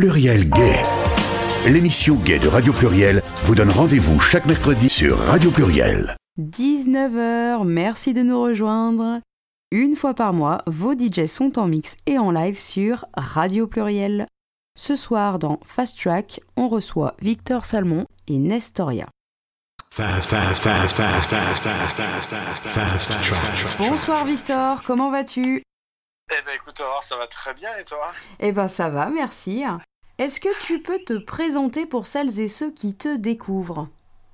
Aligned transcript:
Pluriel 0.00 0.48
Gay. 0.48 0.82
L'émission 1.66 2.14
Gay 2.14 2.38
de 2.38 2.48
Radio 2.48 2.72
Pluriel 2.72 3.22
vous 3.44 3.54
donne 3.54 3.68
rendez-vous 3.68 4.18
chaque 4.18 4.46
mercredi 4.46 4.88
sur 4.88 5.18
Radio 5.18 5.50
Pluriel. 5.50 6.16
19h, 6.38 7.66
merci 7.66 8.14
de 8.14 8.22
nous 8.22 8.40
rejoindre. 8.40 9.20
Une 9.70 9.96
fois 9.96 10.14
par 10.14 10.32
mois, 10.32 10.62
vos 10.66 10.94
DJs 10.94 11.26
sont 11.26 11.58
en 11.58 11.68
mix 11.68 11.98
et 12.06 12.18
en 12.18 12.30
live 12.30 12.58
sur 12.58 13.04
Radio 13.14 13.66
Pluriel. 13.66 14.24
Ce 14.74 14.96
soir, 14.96 15.38
dans 15.38 15.60
Fast 15.66 16.00
Track, 16.00 16.40
on 16.56 16.68
reçoit 16.68 17.14
Victor 17.20 17.66
Salmon 17.66 18.06
et 18.26 18.38
Nestoria. 18.38 19.06
Bonsoir 23.78 24.24
Victor, 24.24 24.82
comment 24.82 25.10
vas-tu 25.10 25.56
Eh 25.58 26.42
ben 26.46 26.52
écoute, 26.54 26.80
ça 27.02 27.16
va 27.18 27.26
très 27.26 27.52
bien 27.52 27.68
et 27.78 27.84
toi 27.84 28.14
Eh 28.38 28.50
ben 28.50 28.66
ça 28.66 28.88
va, 28.88 29.10
merci. 29.10 29.62
Est-ce 30.20 30.38
que 30.38 30.66
tu 30.66 30.82
peux 30.82 30.98
te 30.98 31.16
présenter 31.16 31.86
pour 31.86 32.06
celles 32.06 32.40
et 32.40 32.48
ceux 32.48 32.70
qui 32.70 32.94
te 32.94 33.16
découvrent? 33.16 33.88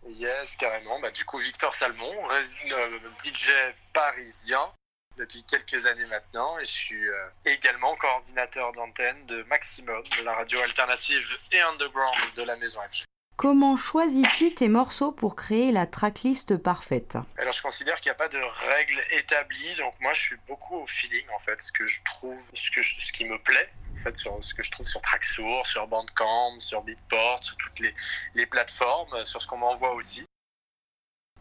Yes, 0.09 0.57
carrément. 0.57 0.99
Bah, 0.99 1.13
du 1.13 1.25
coup, 1.25 1.39
Victor 1.39 1.73
Salmon, 1.77 2.13
euh, 2.33 2.99
DJ 3.25 3.53
parisien 3.93 4.69
depuis 5.17 5.45
quelques 5.45 5.87
années 5.87 6.07
maintenant 6.11 6.59
et 6.59 6.65
je 6.65 6.73
suis 6.73 7.09
euh, 7.09 7.29
également 7.45 7.95
coordinateur 7.95 8.73
d'antenne 8.73 9.27
de 9.27 9.45
Maximum, 9.45 10.03
de 10.19 10.25
la 10.25 10.33
radio 10.33 10.59
alternative 10.59 11.25
et 11.53 11.61
underground 11.61 12.35
de 12.37 12.43
la 12.43 12.57
Maison 12.57 12.81
FG. 12.91 13.05
Comment 13.37 13.77
choisis-tu 13.77 14.55
tes 14.55 14.69
morceaux 14.69 15.13
pour 15.13 15.37
créer 15.37 15.71
la 15.71 15.87
tracklist 15.87 16.57
parfaite? 16.57 17.17
Alors 17.39 17.53
je 17.53 17.63
considère 17.63 18.01
qu'il 18.01 18.11
n'y 18.11 18.15
a 18.15 18.19
pas 18.19 18.29
de 18.29 18.41
règles 18.71 19.01
établies, 19.13 19.77
donc 19.77 19.95
moi 20.01 20.15
je 20.15 20.21
suis 20.21 20.37
beaucoup 20.49 20.79
au 20.79 20.87
feeling 20.89 21.27
en 21.33 21.39
fait, 21.39 21.61
ce 21.61 21.71
que 21.71 21.87
je 21.87 22.03
trouve, 22.03 22.41
ce, 22.55 22.71
que 22.73 22.83
ce 22.83 23.13
qui 23.13 23.27
me 23.27 23.39
plaît, 23.39 23.71
en 23.97 24.03
fait, 24.03 24.17
sur 24.17 24.37
ce 24.43 24.55
que 24.55 24.63
je 24.63 24.71
trouve 24.71 24.87
sur 24.87 25.01
Tracksource, 25.01 25.71
sur 25.71 25.87
Bandcamp, 25.87 26.59
sur 26.59 26.83
Beatport, 26.83 27.43
sur 27.43 27.57
toutes 27.57 27.81
les, 27.81 27.95
les 28.35 28.47
plateformes, 28.47 29.25
sur 29.25 29.41
ce 29.41 29.47
qu'on 29.47 29.57
m'envoie 29.57 29.95
aussi. 29.95 30.25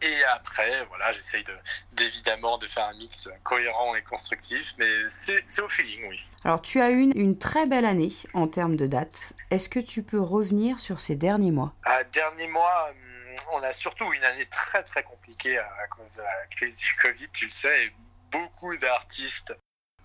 Et 0.02 0.24
après, 0.24 0.84
voilà, 0.86 1.10
j'essaye 1.10 1.42
d'évidemment 1.92 2.58
de, 2.58 2.66
faire 2.66 2.84
un 2.84 2.94
mix 2.94 3.30
cohérent 3.44 3.94
et 3.94 4.02
constructif, 4.02 4.74
mais 4.78 4.88
c'est 5.08 5.60
au 5.60 5.68
feeling, 5.68 6.08
oui. 6.08 6.22
Alors, 6.44 6.60
tu 6.60 6.80
as 6.80 6.90
eu 6.90 7.00
une, 7.00 7.38
très 7.38 7.66
belle 7.66 7.86
année 7.86 8.14
en 8.34 8.46
termes 8.46 8.76
de 8.76 8.86
dates. 8.86 9.32
Est-ce 9.50 9.70
que 9.70 9.80
tu 9.80 10.02
peux 10.02 10.20
revenir 10.20 10.80
sur 10.80 11.00
ces 11.00 11.16
derniers 11.16 11.50
mois? 11.50 11.74
Ah, 11.84 12.04
Derniers 12.04 12.48
mois, 12.48 12.90
hum, 12.90 13.36
on 13.52 13.62
a 13.62 13.72
surtout 13.72 14.12
une 14.12 14.24
année 14.24 14.46
très 14.46 14.82
très 14.82 15.02
compliquée 15.02 15.58
à 15.58 15.86
cause 15.88 16.16
de 16.16 16.22
la 16.22 16.46
crise 16.50 16.76
du 16.76 16.94
Covid, 17.00 17.30
tu 17.32 17.46
le 17.46 17.50
sais, 17.50 17.86
et 17.86 17.92
beaucoup 18.30 18.76
d'artistes 18.76 19.54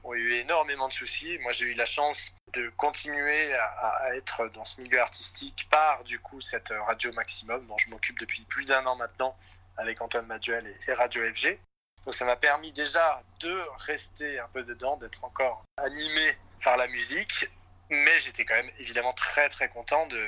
ont 0.04 0.14
eu 0.14 0.34
énormément 0.34 0.88
de 0.88 0.94
soucis. 0.94 1.38
Moi, 1.40 1.52
j'ai 1.52 1.66
eu 1.66 1.74
la 1.74 1.86
chance 1.86 2.32
de 2.54 2.70
continuer 2.78 3.54
à, 3.54 4.16
être 4.16 4.48
dans 4.50 4.66
ce 4.66 4.82
milieu 4.82 5.00
artistique 5.00 5.68
par 5.70 6.04
du 6.04 6.20
coup 6.20 6.42
cette 6.42 6.74
radio 6.86 7.12
maximum 7.14 7.66
dont 7.68 7.78
je 7.78 7.90
m'occupe 7.90 8.20
depuis 8.20 8.44
plus 8.46 8.66
d'un 8.66 8.86
an 8.86 8.96
maintenant 8.96 9.38
avec 9.78 10.02
Antoine 10.02 10.26
Maduel 10.26 10.74
et, 10.88 10.94
Radio 10.94 11.24
FG. 11.34 11.58
Donc 12.06 12.14
ça 12.14 12.26
m'a 12.26 12.36
permis 12.36 12.74
déjà 12.74 13.22
de 13.40 13.64
rester 13.86 14.40
un 14.40 14.48
peu 14.50 14.64
dedans, 14.64 14.98
d'être 14.98 15.24
encore 15.24 15.64
animé 15.78 16.32
par 16.64 16.76
la 16.78 16.88
musique, 16.88 17.46
mais 17.90 18.20
j'étais 18.20 18.44
quand 18.44 18.56
même 18.56 18.72
évidemment 18.80 19.14
très 19.14 19.50
très 19.50 19.70
content 19.70 20.08
de, 20.08 20.28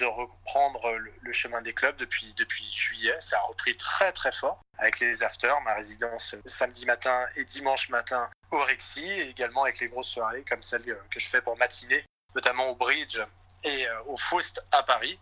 reprendre 0.00 0.92
le, 0.96 1.32
chemin 1.32 1.60
des 1.60 1.74
clubs 1.74 1.96
depuis, 1.96 2.32
depuis 2.34 2.70
juillet. 2.70 3.20
Ça 3.20 3.38
a 3.38 3.42
repris 3.42 3.76
très 3.76 4.12
très 4.12 4.30
fort 4.30 4.60
avec 4.78 5.00
les 5.00 5.24
afters, 5.24 5.60
ma 5.62 5.74
résidence 5.74 6.36
samedi 6.46 6.86
matin 6.86 7.26
et 7.36 7.44
dimanche 7.44 7.88
matin 7.88 8.30
et 8.52 9.28
également 9.28 9.64
avec 9.64 9.80
les 9.80 9.88
grosses 9.88 10.08
soirées 10.08 10.44
comme 10.48 10.62
celles 10.62 10.84
que 10.84 11.18
je 11.18 11.28
fais 11.28 11.40
pour 11.40 11.56
matinée, 11.56 12.04
notamment 12.34 12.70
au 12.70 12.74
Bridge 12.74 13.20
et 13.64 13.86
euh, 13.86 14.02
au 14.06 14.16
Faust 14.16 14.62
à 14.72 14.82
Paris. 14.82 15.18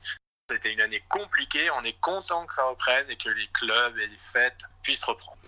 C'était 0.49 0.73
une 0.73 0.81
année 0.81 1.03
compliquée, 1.09 1.69
on 1.71 1.83
est 1.83 1.99
content 2.01 2.47
que 2.47 2.55
ça 2.55 2.65
reprenne 2.69 3.07
et 3.11 3.17
que 3.17 3.29
les 3.29 3.49
clubs 3.49 3.99
et 3.99 4.07
les 4.07 4.19
fêtes 4.19 4.63
puissent 4.83 5.05
reprendre. 5.05 5.39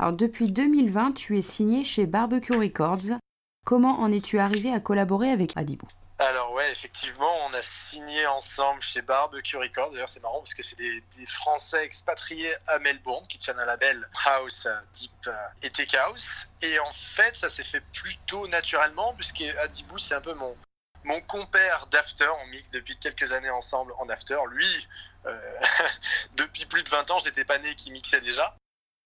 Alors 0.00 0.12
depuis 0.12 0.50
2020, 0.50 1.12
tu 1.12 1.38
es 1.38 1.42
signé 1.42 1.84
chez 1.84 2.06
Barbecue 2.06 2.56
Records. 2.56 3.18
Comment 3.64 4.00
en 4.00 4.12
es-tu 4.12 4.38
arrivé 4.38 4.72
à 4.72 4.80
collaborer 4.80 5.30
avec 5.30 5.56
Adibou? 5.56 5.86
Alors 6.18 6.52
ouais, 6.52 6.70
effectivement, 6.72 7.46
on 7.46 7.54
a 7.54 7.62
signé 7.62 8.26
ensemble 8.26 8.80
chez 8.82 9.02
Barbecue 9.02 9.56
Records. 9.56 9.90
D'ailleurs, 9.90 10.08
c'est 10.08 10.20
marrant 10.20 10.40
parce 10.40 10.54
que 10.54 10.62
c'est 10.62 10.76
des, 10.76 11.02
Français 11.28 11.84
expatriés 11.84 12.52
à 12.66 12.80
Melbourne 12.80 13.24
qui 13.28 13.38
tiennent 13.38 13.58
un 13.58 13.64
label 13.64 14.08
House, 14.24 14.66
Deep 14.94 15.12
euh, 15.28 15.32
et 15.62 15.70
Tech 15.70 15.94
House. 15.94 16.48
Et 16.62 16.78
en 16.80 16.90
fait, 16.92 17.36
ça 17.36 17.48
s'est 17.48 17.64
fait 17.64 17.82
plutôt 17.92 18.48
naturellement 18.48 19.14
puisque 19.14 19.42
Adibou, 19.58 19.98
c'est 19.98 20.14
un 20.14 20.20
peu 20.20 20.34
mon, 20.34 20.56
mon 21.04 21.20
compère 21.20 21.86
d'After. 21.86 22.28
On 22.42 22.46
mixe 22.46 22.70
depuis 22.70 22.96
quelques 22.96 23.32
années 23.32 23.50
ensemble 23.50 23.92
en 23.98 24.08
After. 24.08 24.38
Lui, 24.50 24.88
euh, 25.26 25.60
depuis 26.34 26.66
plus 26.66 26.82
de 26.82 26.88
20 26.88 27.10
ans, 27.12 27.18
je 27.20 27.26
n'étais 27.26 27.44
pas 27.44 27.58
né 27.58 27.74
qui 27.76 27.92
mixait 27.92 28.20
déjà. 28.20 28.56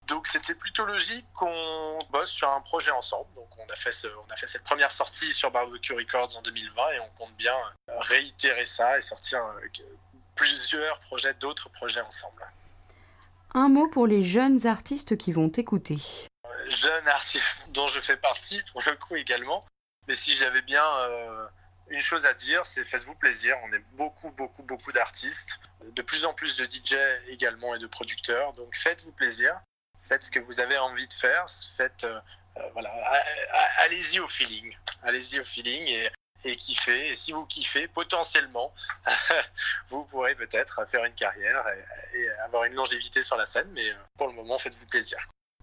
Donc 0.08 0.26
c'était 0.26 0.54
plutôt 0.54 0.84
logique 0.84 1.26
qu'on 1.34 1.98
bosse 2.10 2.30
sur 2.30 2.50
un 2.50 2.60
projet 2.60 2.90
ensemble. 2.90 3.32
Donc 3.34 3.48
on 3.58 3.70
a 3.70 3.76
fait 3.76 3.90
on 4.26 4.30
a 4.30 4.36
fait 4.36 4.46
cette 4.46 4.64
première 4.64 4.90
sortie 4.90 5.32
sur 5.32 5.50
Barbecue 5.50 5.94
Records 5.94 6.36
en 6.36 6.42
2020 6.42 6.90
et 6.90 7.00
on 7.00 7.08
compte 7.18 7.34
bien 7.36 7.54
euh, 7.88 7.98
réitérer 8.00 8.64
ça 8.64 8.98
et 8.98 9.00
sortir 9.00 9.44
euh, 9.44 9.84
plusieurs 10.34 10.98
projets, 11.00 11.34
d'autres 11.34 11.68
projets 11.70 12.00
ensemble. 12.00 12.44
Un 13.54 13.68
mot 13.68 13.88
pour 13.88 14.06
les 14.06 14.22
jeunes 14.22 14.66
artistes 14.66 15.16
qui 15.16 15.30
vont 15.30 15.50
t'écouter. 15.50 15.98
Jeunes 16.68 17.08
artistes 17.08 17.70
dont 17.72 17.86
je 17.86 18.00
fais 18.00 18.16
partie 18.16 18.60
pour 18.72 18.82
le 18.86 18.96
coup 18.96 19.14
également. 19.16 19.64
Mais 20.08 20.14
si 20.14 20.34
j'avais 20.34 20.62
bien 20.62 20.84
euh, 20.84 21.46
une 21.90 22.00
chose 22.00 22.26
à 22.26 22.34
dire, 22.34 22.66
c'est 22.66 22.84
faites-vous 22.84 23.14
plaisir. 23.14 23.56
On 23.64 23.72
est 23.72 23.84
beaucoup, 23.96 24.32
beaucoup, 24.32 24.62
beaucoup 24.64 24.90
d'artistes, 24.90 25.60
de 25.84 26.02
plus 26.02 26.24
en 26.24 26.34
plus 26.34 26.56
de 26.56 26.64
DJ 26.64 26.96
également 27.28 27.74
et 27.74 27.78
de 27.78 27.86
producteurs. 27.86 28.52
Donc 28.54 28.76
faites-vous 28.76 29.12
plaisir 29.12 29.54
faites 30.02 30.22
ce 30.24 30.30
que 30.30 30.40
vous 30.40 30.60
avez 30.60 30.76
envie 30.78 31.06
de 31.06 31.12
faire, 31.12 31.46
faites, 31.76 32.04
euh, 32.04 32.18
euh, 32.58 32.60
voilà, 32.72 32.92
allez-y 33.84 34.20
au 34.20 34.28
feeling, 34.28 34.76
allez-y 35.02 35.40
au 35.40 35.44
feeling 35.44 35.86
et, 35.88 36.08
et 36.44 36.56
kiffez. 36.56 37.08
Et 37.08 37.14
si 37.14 37.32
vous 37.32 37.46
kiffez, 37.46 37.88
potentiellement, 37.88 38.72
vous 39.88 40.04
pourrez 40.04 40.34
peut-être 40.34 40.86
faire 40.88 41.04
une 41.04 41.14
carrière 41.14 41.64
et, 42.14 42.28
avoir 42.44 42.64
une 42.64 42.74
longévité 42.74 43.22
sur 43.22 43.36
la 43.36 43.46
scène, 43.46 43.68
mais 43.72 43.88
euh, 43.88 43.94
pour 44.18 44.28
le 44.28 44.34
moment, 44.34 44.58
faites-vous 44.58 44.86
plaisir. 44.86 45.18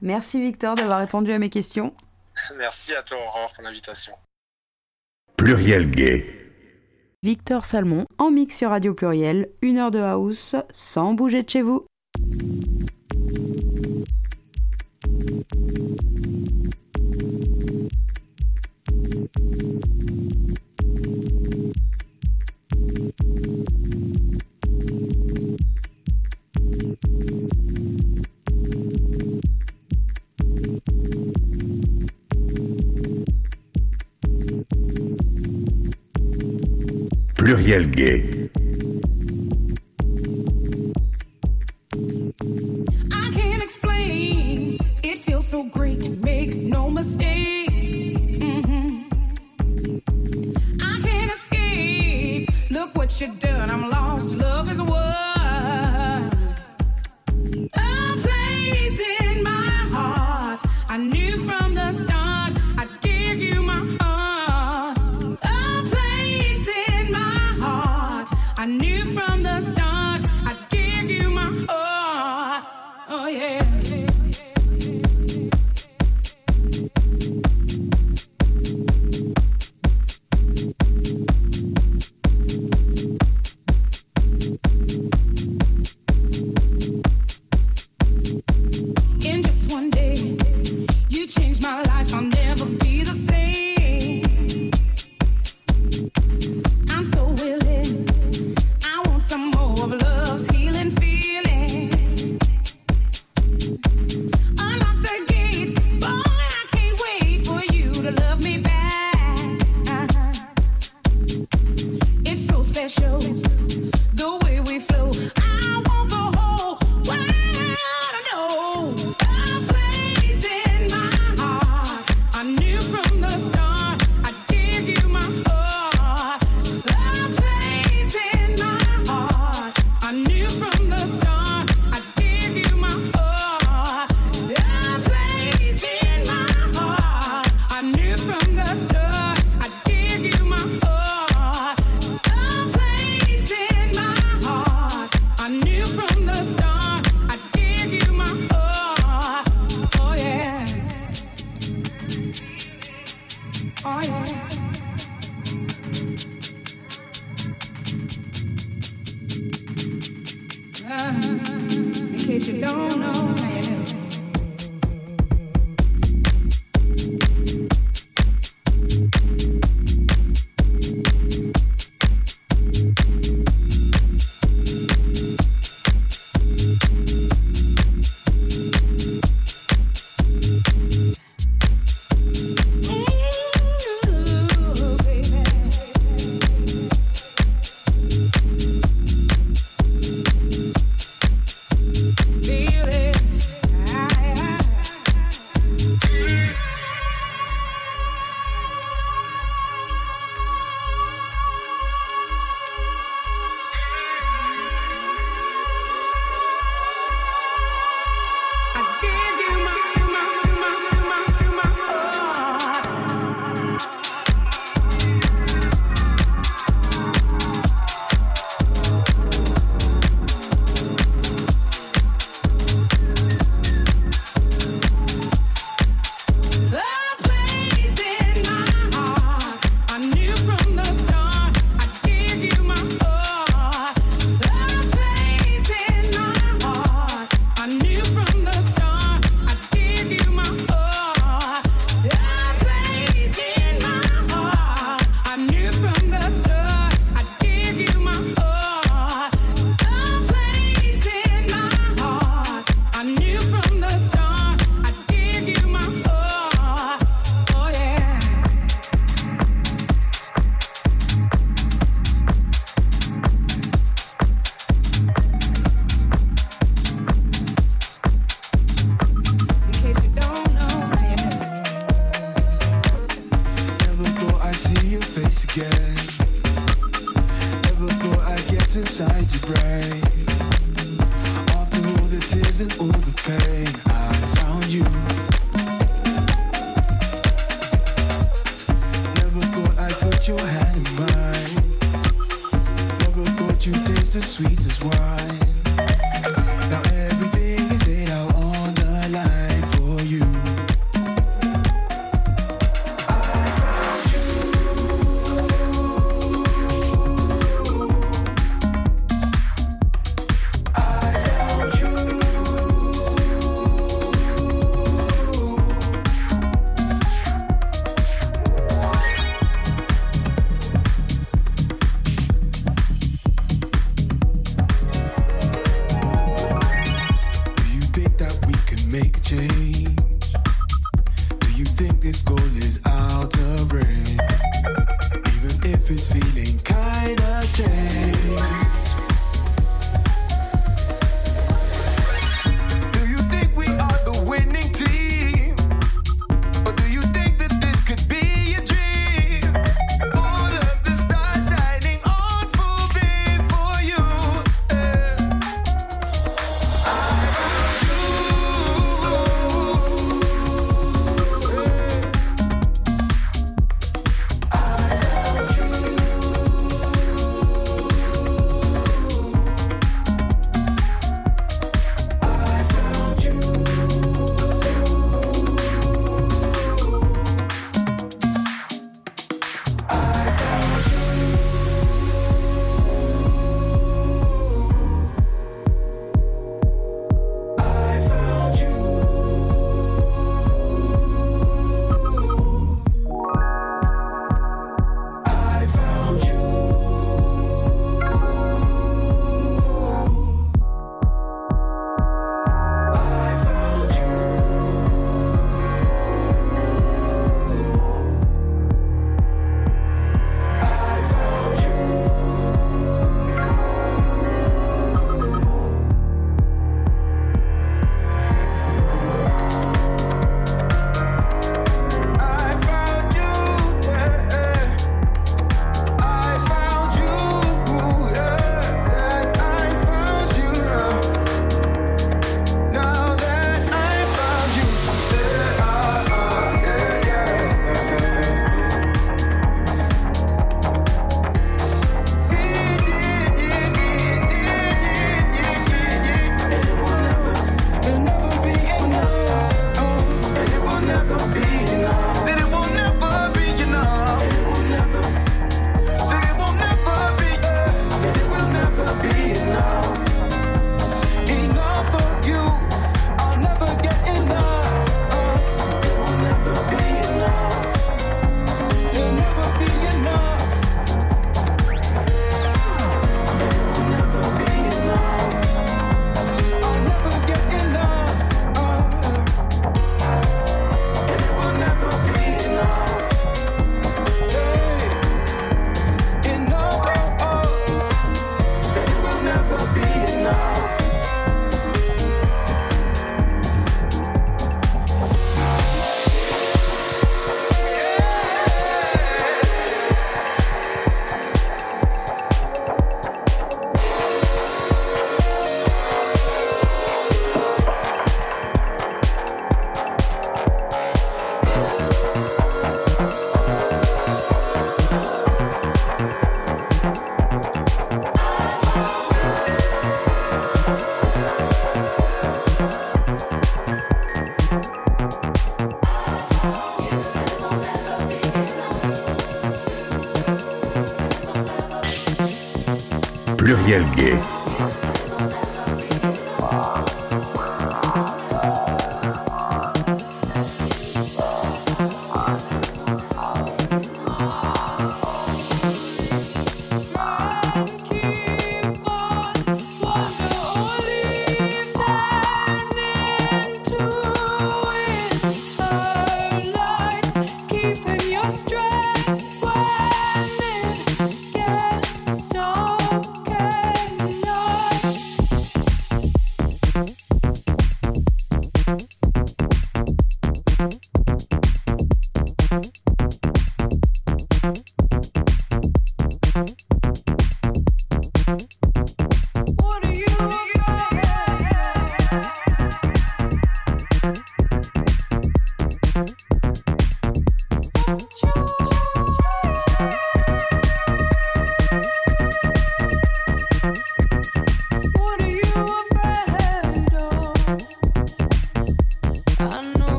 Merci 0.00 0.40
Victor 0.40 0.74
d'avoir 0.74 0.98
répondu 0.98 1.32
à 1.32 1.38
mes 1.38 1.50
questions. 1.50 1.94
Merci 2.56 2.94
à 2.94 3.02
toi 3.02 3.18
Aurore 3.18 3.52
pour 3.52 3.62
l'invitation. 3.62 4.12
Pluriel 5.36 5.90
Gay. 5.90 6.44
Victor 7.22 7.64
Salmon 7.64 8.06
en 8.18 8.30
mix 8.30 8.58
sur 8.58 8.70
Radio 8.70 8.92
Pluriel, 8.92 9.48
une 9.62 9.78
heure 9.78 9.90
de 9.90 10.00
house 10.00 10.56
sans 10.72 11.14
bouger 11.14 11.42
de 11.42 11.48
chez 11.48 11.62
vous. 11.62 11.86
Pluriel 37.36 37.90
Gay. 37.90 38.43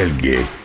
Pluriel 0.00 0.59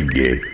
Gay 0.00 0.51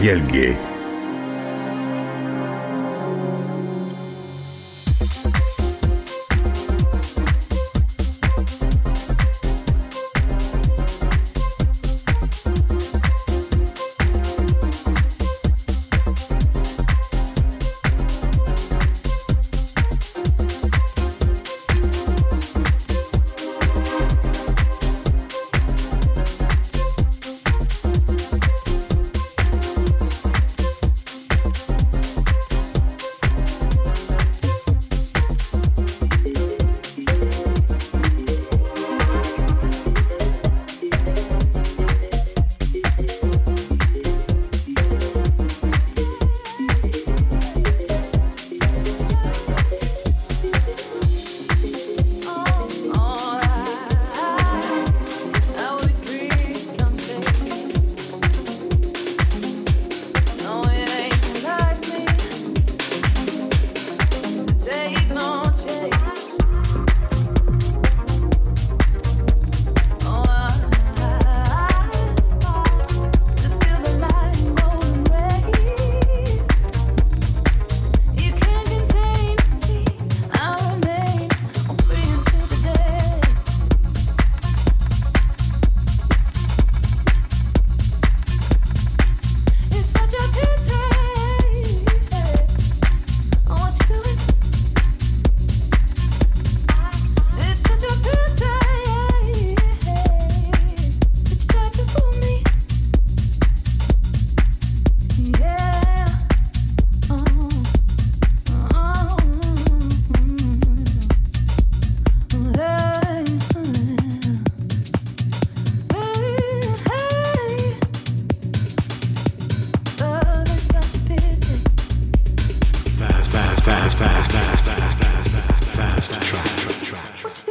Pluriel 0.00 0.26
Gay. 0.32 0.59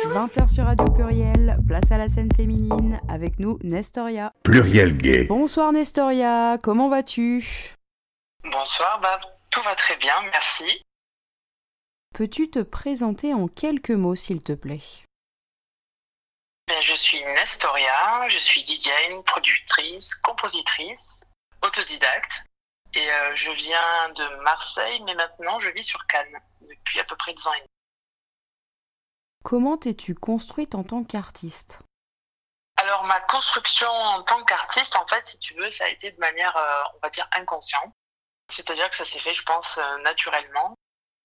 20h 0.09 0.51
sur 0.51 0.65
Radio 0.65 0.85
Pluriel, 0.85 1.57
place 1.67 1.91
à 1.91 1.97
la 1.99 2.09
scène 2.09 2.33
féminine, 2.35 2.99
avec 3.07 3.37
nous 3.37 3.59
Nestoria. 3.61 4.33
Pluriel 4.43 4.97
gay. 4.97 5.27
Bonsoir 5.27 5.71
Nestoria, 5.71 6.57
comment 6.63 6.89
vas-tu? 6.89 7.75
Bonsoir, 8.43 8.99
bah, 9.01 9.19
tout 9.51 9.61
va 9.61 9.75
très 9.75 9.95
bien, 9.97 10.15
merci. 10.31 10.83
Peux-tu 12.15 12.49
te 12.49 12.57
présenter 12.57 13.35
en 13.35 13.47
quelques 13.47 13.91
mots 13.91 14.15
s'il 14.15 14.41
te 14.41 14.53
plaît? 14.53 14.81
Ben, 16.67 16.81
Je 16.81 16.95
suis 16.95 17.23
Nestoria, 17.23 18.27
je 18.29 18.39
suis 18.39 18.65
DJ, 18.65 18.89
productrice, 19.27 20.15
compositrice, 20.15 21.23
autodidacte. 21.61 22.45
Et 22.95 23.11
euh, 23.11 23.35
je 23.35 23.51
viens 23.51 24.09
de 24.15 24.43
Marseille, 24.43 25.03
mais 25.05 25.13
maintenant 25.13 25.59
je 25.59 25.69
vis 25.69 25.83
sur 25.83 26.03
Cannes 26.07 26.41
depuis 26.67 26.99
à 26.99 27.03
peu 27.03 27.15
près 27.15 27.33
deux 27.35 27.47
ans 27.47 27.53
et 27.53 27.59
demi. 27.59 27.69
Comment 29.43 29.77
t'es-tu 29.77 30.15
construite 30.15 30.75
en 30.75 30.83
tant 30.83 31.03
qu'artiste? 31.03 31.79
Alors 32.77 33.03
ma 33.03 33.19
construction 33.21 33.89
en 33.89 34.23
tant 34.23 34.43
qu'artiste, 34.43 34.95
en 34.95 35.07
fait, 35.07 35.25
si 35.27 35.39
tu 35.39 35.53
veux, 35.55 35.71
ça 35.71 35.85
a 35.85 35.89
été 35.89 36.11
de 36.11 36.19
manière, 36.19 36.55
euh, 36.55 36.83
on 36.95 36.99
va 36.99 37.09
dire, 37.09 37.27
inconsciente. 37.35 37.93
C'est-à-dire 38.49 38.89
que 38.89 38.97
ça 38.97 39.05
s'est 39.05 39.19
fait, 39.19 39.33
je 39.33 39.43
pense, 39.43 39.77
euh, 39.77 39.97
naturellement. 39.99 40.75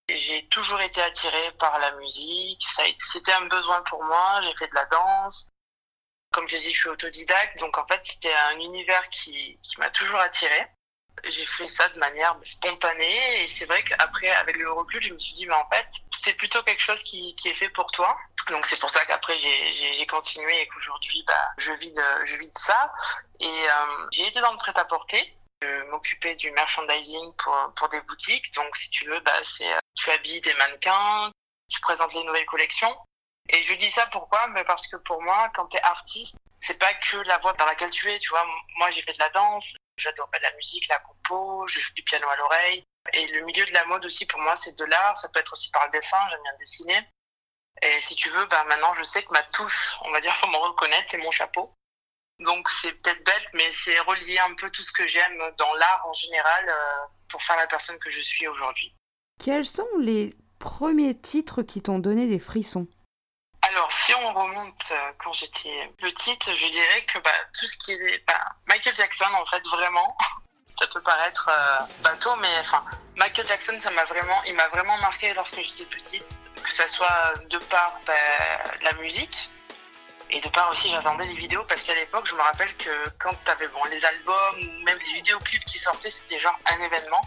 J'ai 0.09 0.47
toujours 0.49 0.81
été 0.81 1.01
attirée 1.01 1.53
par 1.59 1.79
la 1.79 1.93
musique. 1.93 2.63
C'était 2.99 3.33
un 3.33 3.47
besoin 3.47 3.83
pour 3.83 4.05
moi. 4.05 4.41
J'ai 4.43 4.55
fait 4.57 4.69
de 4.69 4.75
la 4.75 4.85
danse. 4.87 5.49
Comme 6.33 6.47
j'ai 6.49 6.61
dit, 6.61 6.73
je 6.73 6.79
suis 6.79 6.89
autodidacte. 6.91 7.59
Donc, 7.61 7.79
en 7.79 7.87
fait, 7.87 8.01
c'était 8.05 8.35
un 8.35 8.59
univers 8.59 9.09
qui 9.09 9.59
m'a 9.79 9.91
toujours 9.91 10.21
attirée. 10.21 10.67
J'ai 11.25 11.47
fait 11.47 11.69
ça 11.69 11.89
de 11.89 11.99
manière 11.99 12.37
spontanée. 12.43 13.45
Et 13.45 13.49
c'est 13.49 13.67
vrai 13.67 13.83
qu'après, 13.85 14.31
avec 14.31 14.57
le 14.57 14.71
recul, 14.73 15.01
je 15.03 15.13
me 15.13 15.19
suis 15.19 15.33
dit, 15.35 15.47
mais 15.47 15.55
en 15.55 15.69
fait, 15.69 15.87
c'est 16.13 16.35
plutôt 16.35 16.63
quelque 16.63 16.83
chose 16.83 17.03
qui, 17.05 17.35
qui 17.37 17.49
est 17.49 17.55
fait 17.55 17.69
pour 17.71 17.91
toi. 17.93 18.17
Donc, 18.51 18.67
c'est 18.67 18.79
pour 18.79 18.91
ça 18.91 19.05
qu'après, 19.07 19.39
j'ai- 19.39 20.07
continué 20.07 20.61
et 20.61 20.69
qu'aujourd'hui, 20.69 21.25
bah, 21.27 21.49
je, 21.59 21.73
vis 21.73 21.91
de, 21.93 22.25
je 22.25 22.37
vis 22.37 22.49
de 22.49 22.59
ça. 22.59 22.93
Et 23.41 23.47
euh, 23.47 24.07
j'ai 24.13 24.27
été 24.27 24.41
dans 24.41 24.53
le 24.53 24.59
prêt-à-porter. 24.59 25.35
Je 25.63 25.83
m'occupais 25.91 26.35
du 26.37 26.51
merchandising 26.51 27.33
pour, 27.37 27.57
pour 27.77 27.89
des 27.89 28.01
boutiques. 28.03 28.53
Donc, 28.55 28.77
si 28.77 28.91
tu 28.91 29.07
veux, 29.07 29.21
bah, 29.21 29.41
c'est 29.45 29.73
euh, 29.73 29.79
tu 29.95 30.11
habilles 30.11 30.43
des 30.43 30.55
mannequins, 30.55 31.31
tu 31.71 31.81
présentes 31.81 32.13
les 32.15 32.23
nouvelles 32.25 32.47
collections. 32.47 32.95
Et 33.49 33.63
je 33.63 33.75
dis 33.75 33.91
ça 33.91 34.07
pourquoi? 34.07 34.47
Mais 34.49 34.65
Parce 34.65 34.87
que 34.89 34.97
pour 34.97 35.23
moi, 35.23 35.51
quand 35.55 35.67
tu 35.69 35.77
es 35.79 35.83
artiste, 35.83 36.37
c'est 36.61 36.79
pas 36.79 36.93
que 36.95 37.17
la 37.19 37.39
voie 37.39 37.53
dans 37.55 37.67
laquelle 37.67 37.91
tu 37.91 38.11
es. 38.11 38.19
Tu 38.19 38.29
vois, 38.31 38.45
moi, 38.77 38.91
j'ai 38.91 39.03
fait 39.03 39.13
de 39.15 39.19
la 39.19 39.31
danse, 39.31 39.75
j'adore 39.97 40.29
la 40.41 40.53
musique, 40.57 40.87
la 40.89 40.99
compo, 40.99 41.67
je 41.69 41.81
fais 41.81 41.93
du 41.95 42.03
piano 42.03 42.29
à 42.29 42.37
l'oreille. 42.37 42.85
Et 43.13 43.27
le 43.29 43.45
milieu 43.45 43.65
de 43.67 43.73
la 43.73 43.85
mode 43.87 44.05
aussi, 44.05 44.27
pour 44.27 44.41
moi, 44.41 44.57
c'est 44.57 44.77
de 44.77 44.85
l'art. 44.85 45.17
Ça 45.17 45.29
peut 45.29 45.41
être 45.41 45.53
aussi 45.53 45.71
par 45.71 45.87
le 45.87 45.93
dessin, 45.93 46.19
j'aime 46.31 46.43
bien 46.43 46.59
dessiner. 46.59 47.09
Et 47.83 48.01
si 48.01 48.15
tu 48.17 48.31
veux, 48.31 48.47
bah, 48.47 48.65
maintenant, 48.65 48.95
je 48.95 49.03
sais 49.03 49.23
que 49.23 49.33
ma 49.33 49.43
touche, 49.45 49.97
on 50.03 50.11
va 50.11 50.21
dire, 50.21 50.35
faut 50.41 50.49
me 50.49 50.57
reconnaître, 50.57 51.07
c'est 51.11 51.19
mon 51.19 51.31
chapeau. 51.31 51.71
Donc 52.41 52.69
c'est 52.71 52.93
peut-être 52.93 53.25
bête, 53.25 53.49
mais 53.53 53.73
c'est 53.73 53.99
relier 54.01 54.39
un 54.39 54.55
peu 54.57 54.69
tout 54.71 54.83
ce 54.83 54.93
que 54.93 55.07
j'aime 55.07 55.39
dans 55.57 55.73
l'art 55.75 56.05
en 56.05 56.13
général 56.15 56.69
euh, 56.69 57.07
pour 57.29 57.41
faire 57.43 57.57
la 57.57 57.69
personne 57.69 57.99
que 58.01 58.11
je 58.11 58.21
suis 58.21 58.49
aujourd'hui. 58.49 58.93
Quels 59.39 59.65
sont 59.65 59.87
les 60.01 60.35
premiers 60.59 61.17
titres 61.17 61.63
qui 61.63 61.81
t'ont 61.81 62.01
donné 62.01 62.27
des 62.27 62.41
frissons? 62.41 62.89
Alors 63.69 63.91
si 63.93 64.15
on 64.15 64.33
remonte 64.33 64.91
euh, 64.91 65.13
quand 65.19 65.33
j'étais 65.33 65.91
petite, 65.99 66.45
je 66.45 66.67
dirais 66.71 67.03
que 67.03 67.19
bah, 67.21 67.31
tout 67.59 67.67
ce 67.67 67.79
qui 67.79 67.93
est 67.93 68.25
bah, 68.27 68.35
Michael 68.67 68.95
Jackson 68.95 69.25
en 69.33 69.47
fait 69.47 69.63
vraiment, 69.69 70.17
ça 70.79 70.87
peut 70.89 71.01
paraître 71.01 71.49
euh, 71.51 71.79
bateau, 72.03 72.37
mais 72.37 72.61
enfin 72.61 72.85
Michael 73.17 73.47
Jackson 73.47 73.79
ça 73.81 73.91
m'a 73.91 74.05
vraiment, 74.05 74.43
il 74.45 74.55
m'a 74.55 74.69
vraiment 74.69 74.99
marqué 74.99 75.33
lorsque 75.33 75.59
j'étais 75.61 75.87
petite, 75.87 76.27
que 76.63 76.75
ça 76.75 76.89
soit 76.89 77.33
de 77.49 77.59
par 77.59 77.99
bah, 78.07 78.13
la 78.83 78.93
musique. 79.01 79.49
Et 80.31 80.41
de 80.41 80.49
part 80.49 80.69
aussi, 80.71 80.89
j'attendais 80.91 81.25
les 81.25 81.35
vidéos 81.35 81.63
parce 81.69 81.83
qu'à 81.83 81.95
l'époque, 81.95 82.27
je 82.27 82.35
me 82.35 82.41
rappelle 82.41 82.75
que 82.77 83.05
quand 83.19 83.33
t'avais 83.45 83.69
bon, 83.69 83.85
les 83.91 84.05
albums 84.05 84.57
ou 84.59 84.85
même 84.85 84.99
les 84.99 85.13
vidéoclips 85.15 85.65
qui 85.67 85.79
sortaient, 85.79 86.11
c'était 86.11 86.41
genre 86.41 86.59
un 86.67 86.83
événement. 86.83 87.21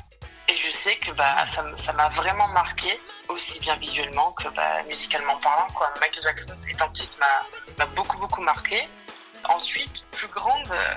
Et 0.50 0.56
je 0.56 0.72
sais 0.72 0.96
que 0.98 1.12
bah, 1.12 1.46
ça 1.48 1.94
m'a 1.94 2.10
vraiment 2.10 2.48
marqué, 2.50 3.00
aussi 3.28 3.60
bien 3.60 3.76
visuellement 3.76 4.32
que 4.34 4.48
bah, 4.50 4.82
musicalement 4.88 5.38
parlant. 5.38 5.68
Michael 6.00 6.24
Jackson, 6.24 6.56
étant 6.70 6.90
petite, 6.90 7.18
m'a 7.20 7.86
beaucoup, 7.88 8.18
beaucoup 8.18 8.42
marqué. 8.42 8.88
Ensuite, 9.44 10.04
plus 10.12 10.28
grande, 10.28 10.72
euh, 10.72 10.96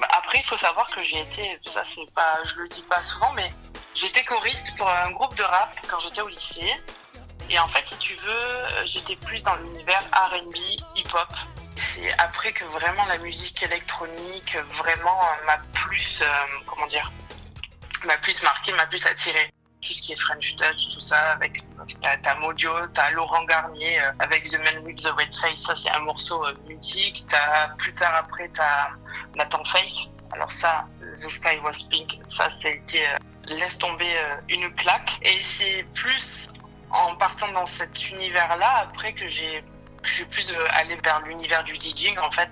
bah, 0.00 0.08
après, 0.16 0.38
il 0.38 0.44
faut 0.44 0.56
savoir 0.56 0.86
que 0.86 1.02
j'ai 1.02 1.20
été, 1.20 1.58
ça 1.66 1.82
c'est 1.94 2.14
pas, 2.14 2.38
je 2.44 2.62
le 2.62 2.68
dis 2.68 2.82
pas 2.82 3.02
souvent, 3.02 3.32
mais 3.32 3.48
j'étais 3.94 4.24
choriste 4.24 4.74
pour 4.76 4.88
un 4.88 5.10
groupe 5.10 5.34
de 5.36 5.42
rap 5.42 5.74
quand 5.88 6.00
j'étais 6.00 6.22
au 6.22 6.28
lycée. 6.28 6.72
Et 7.50 7.58
en 7.58 7.66
fait, 7.66 7.86
si 7.86 7.96
tu 7.98 8.14
veux, 8.16 8.84
j'étais 8.86 9.16
plus 9.16 9.42
dans 9.42 9.54
l'univers 9.56 10.02
R&B, 10.12 10.56
hip-hop. 10.96 11.28
C'est 11.76 12.12
après 12.18 12.52
que 12.52 12.64
vraiment 12.64 13.04
la 13.06 13.18
musique 13.18 13.62
électronique 13.62 14.56
vraiment 14.74 15.20
m'a 15.46 15.58
plus, 15.72 16.22
euh, 16.22 16.26
comment 16.66 16.86
dire, 16.86 17.10
m'a 18.06 18.16
plus 18.18 18.42
marqué, 18.42 18.72
m'a 18.72 18.86
plus 18.86 19.04
attiré. 19.06 19.52
Tout 19.80 19.92
ce 19.92 20.02
qui 20.02 20.12
est 20.12 20.16
French 20.16 20.56
Touch, 20.56 20.88
tout 20.92 21.00
ça, 21.00 21.32
avec 21.32 21.62
t'as, 22.02 22.34
Mojo, 22.34 22.72
t'as 22.94 23.10
Laurent 23.10 23.44
Garnier 23.44 24.00
euh, 24.00 24.12
avec 24.18 24.50
The 24.50 24.58
Man 24.58 24.84
with 24.84 25.02
the 25.02 25.12
Red 25.16 25.32
Face, 25.34 25.62
ça 25.62 25.76
c'est 25.76 25.90
un 25.90 26.00
morceau 26.00 26.44
euh, 26.44 26.54
mythique. 26.66 27.24
T'as 27.28 27.68
plus 27.78 27.94
tard 27.94 28.14
après 28.16 28.50
t'as 28.52 28.90
Nathan 29.36 29.64
Fake 29.64 30.10
Alors 30.32 30.50
ça, 30.50 30.84
The 31.00 31.30
Sky 31.30 31.58
Was 31.62 31.84
Pink, 31.90 32.18
ça, 32.28 32.48
c'était 32.60 33.06
euh, 33.06 33.18
laisse 33.44 33.78
tomber 33.78 34.16
euh, 34.16 34.36
une 34.48 34.74
claque. 34.74 35.12
Et 35.22 35.42
c'est 35.42 35.84
plus 35.94 36.48
en 36.90 37.16
partant 37.16 37.50
dans 37.52 37.66
cet 37.66 38.10
univers-là, 38.10 38.88
après 38.88 39.12
que 39.12 39.28
j'ai, 39.28 39.62
je 40.02 40.12
suis 40.12 40.24
plus 40.26 40.52
euh, 40.52 40.66
allé 40.70 40.96
vers 40.96 41.20
l'univers 41.20 41.64
du 41.64 41.74
DJing, 41.74 42.18
en 42.18 42.30
fait. 42.30 42.50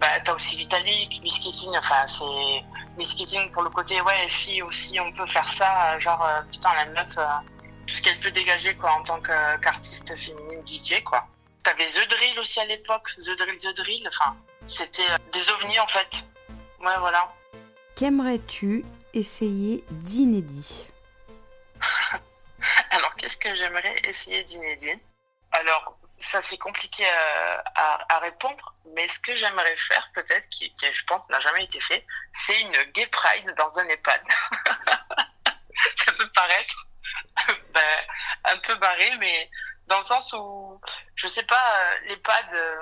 Bah, 0.00 0.20
t'as 0.24 0.34
aussi 0.34 0.56
Vitalik, 0.56 1.22
Miss 1.22 1.38
Keating, 1.38 1.76
enfin, 1.78 2.06
c'est 2.08 2.64
Miss 2.96 3.14
Keating 3.14 3.50
pour 3.52 3.62
le 3.62 3.70
côté, 3.70 4.00
ouais, 4.00 4.28
fille 4.28 4.62
aussi, 4.62 4.98
on 5.00 5.12
peut 5.12 5.26
faire 5.26 5.50
ça, 5.52 5.98
genre, 5.98 6.26
putain, 6.50 6.74
la 6.74 6.84
meuf, 6.86 7.14
tout 7.86 7.94
ce 7.94 8.02
qu'elle 8.02 8.18
peut 8.20 8.30
dégager, 8.30 8.74
quoi, 8.74 8.92
en 8.92 9.02
tant 9.02 9.20
qu'artiste 9.20 10.16
féminine 10.16 10.66
DJ, 10.66 11.02
quoi. 11.04 11.26
T'avais 11.62 11.86
The 11.86 12.08
Drill 12.08 12.38
aussi 12.40 12.60
à 12.60 12.66
l'époque, 12.66 13.08
The 13.18 13.38
Drill, 13.38 13.56
The 13.56 13.76
Drill, 13.76 14.08
enfin, 14.08 14.36
c'était 14.68 15.06
des 15.32 15.50
ovnis, 15.50 15.78
en 15.78 15.88
fait. 15.88 16.08
Ouais, 16.80 16.98
voilà. 16.98 17.28
Qu'aimerais-tu 17.96 18.84
essayer 19.14 19.84
d'inédit? 19.90 20.86
Alors, 22.90 23.14
qu'est-ce 23.16 23.36
que 23.36 23.54
j'aimerais 23.54 23.94
essayer 24.04 24.44
d'inédit? 24.44 24.98
Alors, 25.52 25.96
ça 26.18 26.40
c'est 26.40 26.58
compliqué 26.58 27.04
à, 27.06 28.18
répondre, 28.20 28.74
mais 28.94 29.06
ce 29.08 29.20
que 29.20 29.36
j'aimerais 29.36 29.76
faire 29.76 30.08
peut-être, 30.14 30.48
qui, 30.48 30.72
je 30.80 31.04
pense 31.04 31.28
n'a 31.28 31.40
jamais 31.40 31.64
été 31.64 31.80
fait, 31.80 32.06
c'est 32.32 32.58
une 32.60 32.82
gay 32.92 33.06
pride 33.08 33.52
dans 33.56 33.78
un 33.78 33.86
EHPAD. 33.88 34.22
ça 35.96 36.12
peut 36.12 36.30
paraître 36.30 36.86
ben, 37.74 38.00
un 38.44 38.56
peu 38.58 38.74
barré, 38.76 39.10
mais 39.18 39.50
dans 39.86 39.98
le 39.98 40.04
sens 40.04 40.32
où, 40.32 40.80
je 41.16 41.26
sais 41.26 41.44
pas, 41.44 41.76
euh, 41.76 41.98
l'EHPAD, 42.08 42.46
euh, 42.54 42.76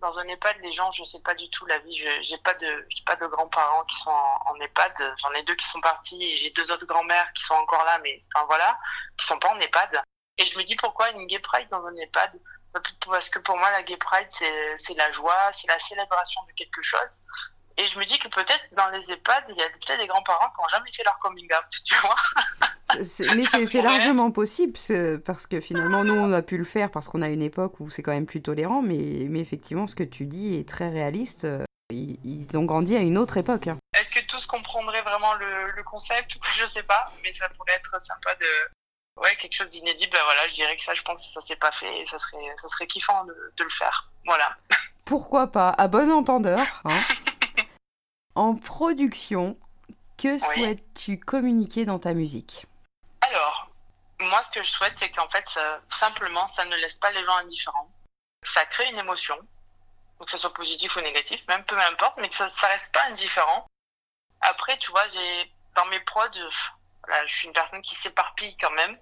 dans 0.00 0.18
un 0.18 0.26
EHPAD, 0.28 0.56
les 0.62 0.72
gens, 0.72 0.90
je 0.92 1.04
sais 1.04 1.20
pas 1.22 1.34
du 1.34 1.48
tout 1.50 1.66
la 1.66 1.78
vie. 1.78 1.96
J'ai 2.22 2.38
pas 2.38 2.54
de, 2.54 2.86
j'ai 2.88 3.02
pas 3.04 3.16
de 3.16 3.26
grands-parents 3.26 3.84
qui 3.84 3.96
sont 4.00 4.10
en, 4.10 4.54
EHPAD. 4.60 4.92
J'en 5.20 5.32
ai 5.32 5.42
deux 5.42 5.56
qui 5.56 5.66
sont 5.66 5.80
partis 5.80 6.22
et 6.22 6.36
j'ai 6.36 6.50
deux 6.50 6.70
autres 6.70 6.86
grands-mères 6.86 7.30
qui 7.34 7.44
sont 7.44 7.54
encore 7.54 7.84
là, 7.84 7.98
mais 7.98 8.24
enfin 8.34 8.46
voilà, 8.46 8.78
qui 9.18 9.26
sont 9.26 9.38
pas 9.38 9.48
en 9.48 9.60
EHPAD. 9.60 10.00
Et 10.38 10.46
je 10.46 10.56
me 10.56 10.62
dis 10.62 10.76
pourquoi 10.76 11.10
une 11.10 11.26
gay 11.26 11.40
pride 11.40 11.68
dans 11.68 11.84
un 11.84 11.96
EHPAD? 11.96 12.32
Parce 12.72 13.30
que 13.30 13.38
pour 13.38 13.56
moi, 13.56 13.70
la 13.70 13.82
gay 13.82 13.96
pride, 13.96 14.28
c'est, 14.30 14.96
la 14.96 15.10
joie, 15.12 15.50
c'est 15.54 15.68
la 15.68 15.78
célébration 15.78 16.40
de 16.48 16.52
quelque 16.52 16.82
chose. 16.82 17.22
Et 17.76 17.86
je 17.86 17.98
me 17.98 18.04
dis 18.04 18.18
que 18.18 18.28
peut-être 18.28 18.64
dans 18.72 18.88
les 18.90 19.10
EHPAD, 19.10 19.44
il 19.50 19.56
y 19.56 19.62
a 19.62 19.68
peut-être 19.68 20.00
des 20.00 20.06
grands-parents 20.08 20.48
qui 20.50 20.60
n'ont 20.60 20.68
jamais 20.68 20.92
fait 20.92 21.04
leur 21.04 21.18
coming 21.20 21.46
out, 21.46 21.64
tu 21.84 21.94
vois. 21.96 22.16
mais 23.34 23.44
c'est 23.44 23.82
largement 23.82 24.30
possible, 24.32 24.72
parce 25.24 25.46
que 25.46 25.60
finalement, 25.60 26.02
nous, 26.04 26.14
on 26.14 26.32
a 26.32 26.42
pu 26.42 26.58
le 26.58 26.64
faire 26.64 26.90
parce 26.90 27.08
qu'on 27.08 27.22
a 27.22 27.28
une 27.28 27.42
époque 27.42 27.78
où 27.80 27.88
c'est 27.88 28.02
quand 28.02 28.12
même 28.12 28.26
plus 28.26 28.42
tolérant, 28.42 28.82
mais, 28.82 29.26
mais 29.28 29.40
effectivement, 29.40 29.86
ce 29.86 29.94
que 29.94 30.02
tu 30.02 30.26
dis 30.26 30.56
est 30.56 30.68
très 30.68 30.88
réaliste. 30.88 31.46
Ils, 31.90 32.58
ont 32.58 32.64
grandi 32.64 32.96
à 32.96 33.00
une 33.00 33.16
autre 33.16 33.38
époque. 33.38 33.68
Hein. 33.68 33.78
Est-ce 33.98 34.10
que 34.10 34.20
tous 34.26 34.44
comprendraient 34.44 35.00
vraiment 35.00 35.32
le, 35.34 35.70
le 35.70 35.82
concept? 35.84 36.36
Je 36.58 36.66
sais 36.66 36.82
pas, 36.82 37.10
mais 37.22 37.32
ça 37.32 37.48
pourrait 37.48 37.72
être 37.76 37.98
sympa 38.02 38.34
de, 38.34 38.46
ouais, 39.20 39.36
quelque 39.36 39.54
chose 39.54 39.68
d'inédit, 39.70 40.06
ben 40.08 40.20
voilà, 40.24 40.48
je 40.48 40.54
dirais 40.54 40.76
que 40.76 40.84
ça, 40.84 40.94
je 40.94 41.02
pense 41.02 41.26
que 41.26 41.40
ça 41.40 41.46
s'est 41.46 41.56
pas 41.56 41.72
fait 41.72 42.00
et 42.00 42.06
ça 42.06 42.18
serait, 42.18 42.56
ça 42.62 42.68
serait 42.68 42.86
kiffant 42.86 43.24
de, 43.24 43.52
de 43.56 43.64
le 43.64 43.70
faire. 43.70 44.08
Voilà. 44.24 44.56
Pourquoi 45.04 45.46
pas 45.46 45.70
À 45.70 45.88
bon 45.88 46.10
entendeur. 46.10 46.60
Hein. 46.84 47.00
En 48.34 48.54
production, 48.54 49.58
que 50.16 50.38
souhaites-tu 50.38 51.18
communiquer 51.18 51.84
dans 51.84 51.98
ta 51.98 52.14
musique? 52.14 52.66
Alors, 53.20 53.68
moi, 54.20 54.44
ce 54.44 54.52
que 54.52 54.62
je 54.62 54.70
souhaite, 54.70 54.94
c'est 54.96 55.10
qu'en 55.10 55.28
fait, 55.28 55.44
simplement, 55.92 56.46
ça 56.46 56.64
ne 56.64 56.76
laisse 56.76 56.98
pas 56.98 57.10
les 57.10 57.24
gens 57.24 57.36
indifférents. 57.38 57.90
Ça 58.44 58.64
crée 58.66 58.88
une 58.90 58.98
émotion, 58.98 59.36
que 60.24 60.30
ce 60.30 60.38
soit 60.38 60.54
positif 60.54 60.94
ou 60.94 61.00
négatif, 61.00 61.40
même 61.48 61.64
peu 61.64 61.76
importe, 61.80 62.16
mais 62.18 62.28
que 62.28 62.36
ça, 62.36 62.46
ne 62.46 62.66
reste 62.68 62.92
pas 62.92 63.06
indifférent. 63.06 63.66
Après, 64.40 64.78
tu 64.78 64.92
vois, 64.92 65.08
j'ai 65.08 65.52
dans 65.74 65.86
mes 65.86 66.00
prods, 66.00 66.30
je 67.26 67.34
suis 67.34 67.48
une 67.48 67.54
personne 67.54 67.82
qui 67.82 67.96
s'éparpille 67.96 68.56
quand 68.58 68.70
même 68.70 68.96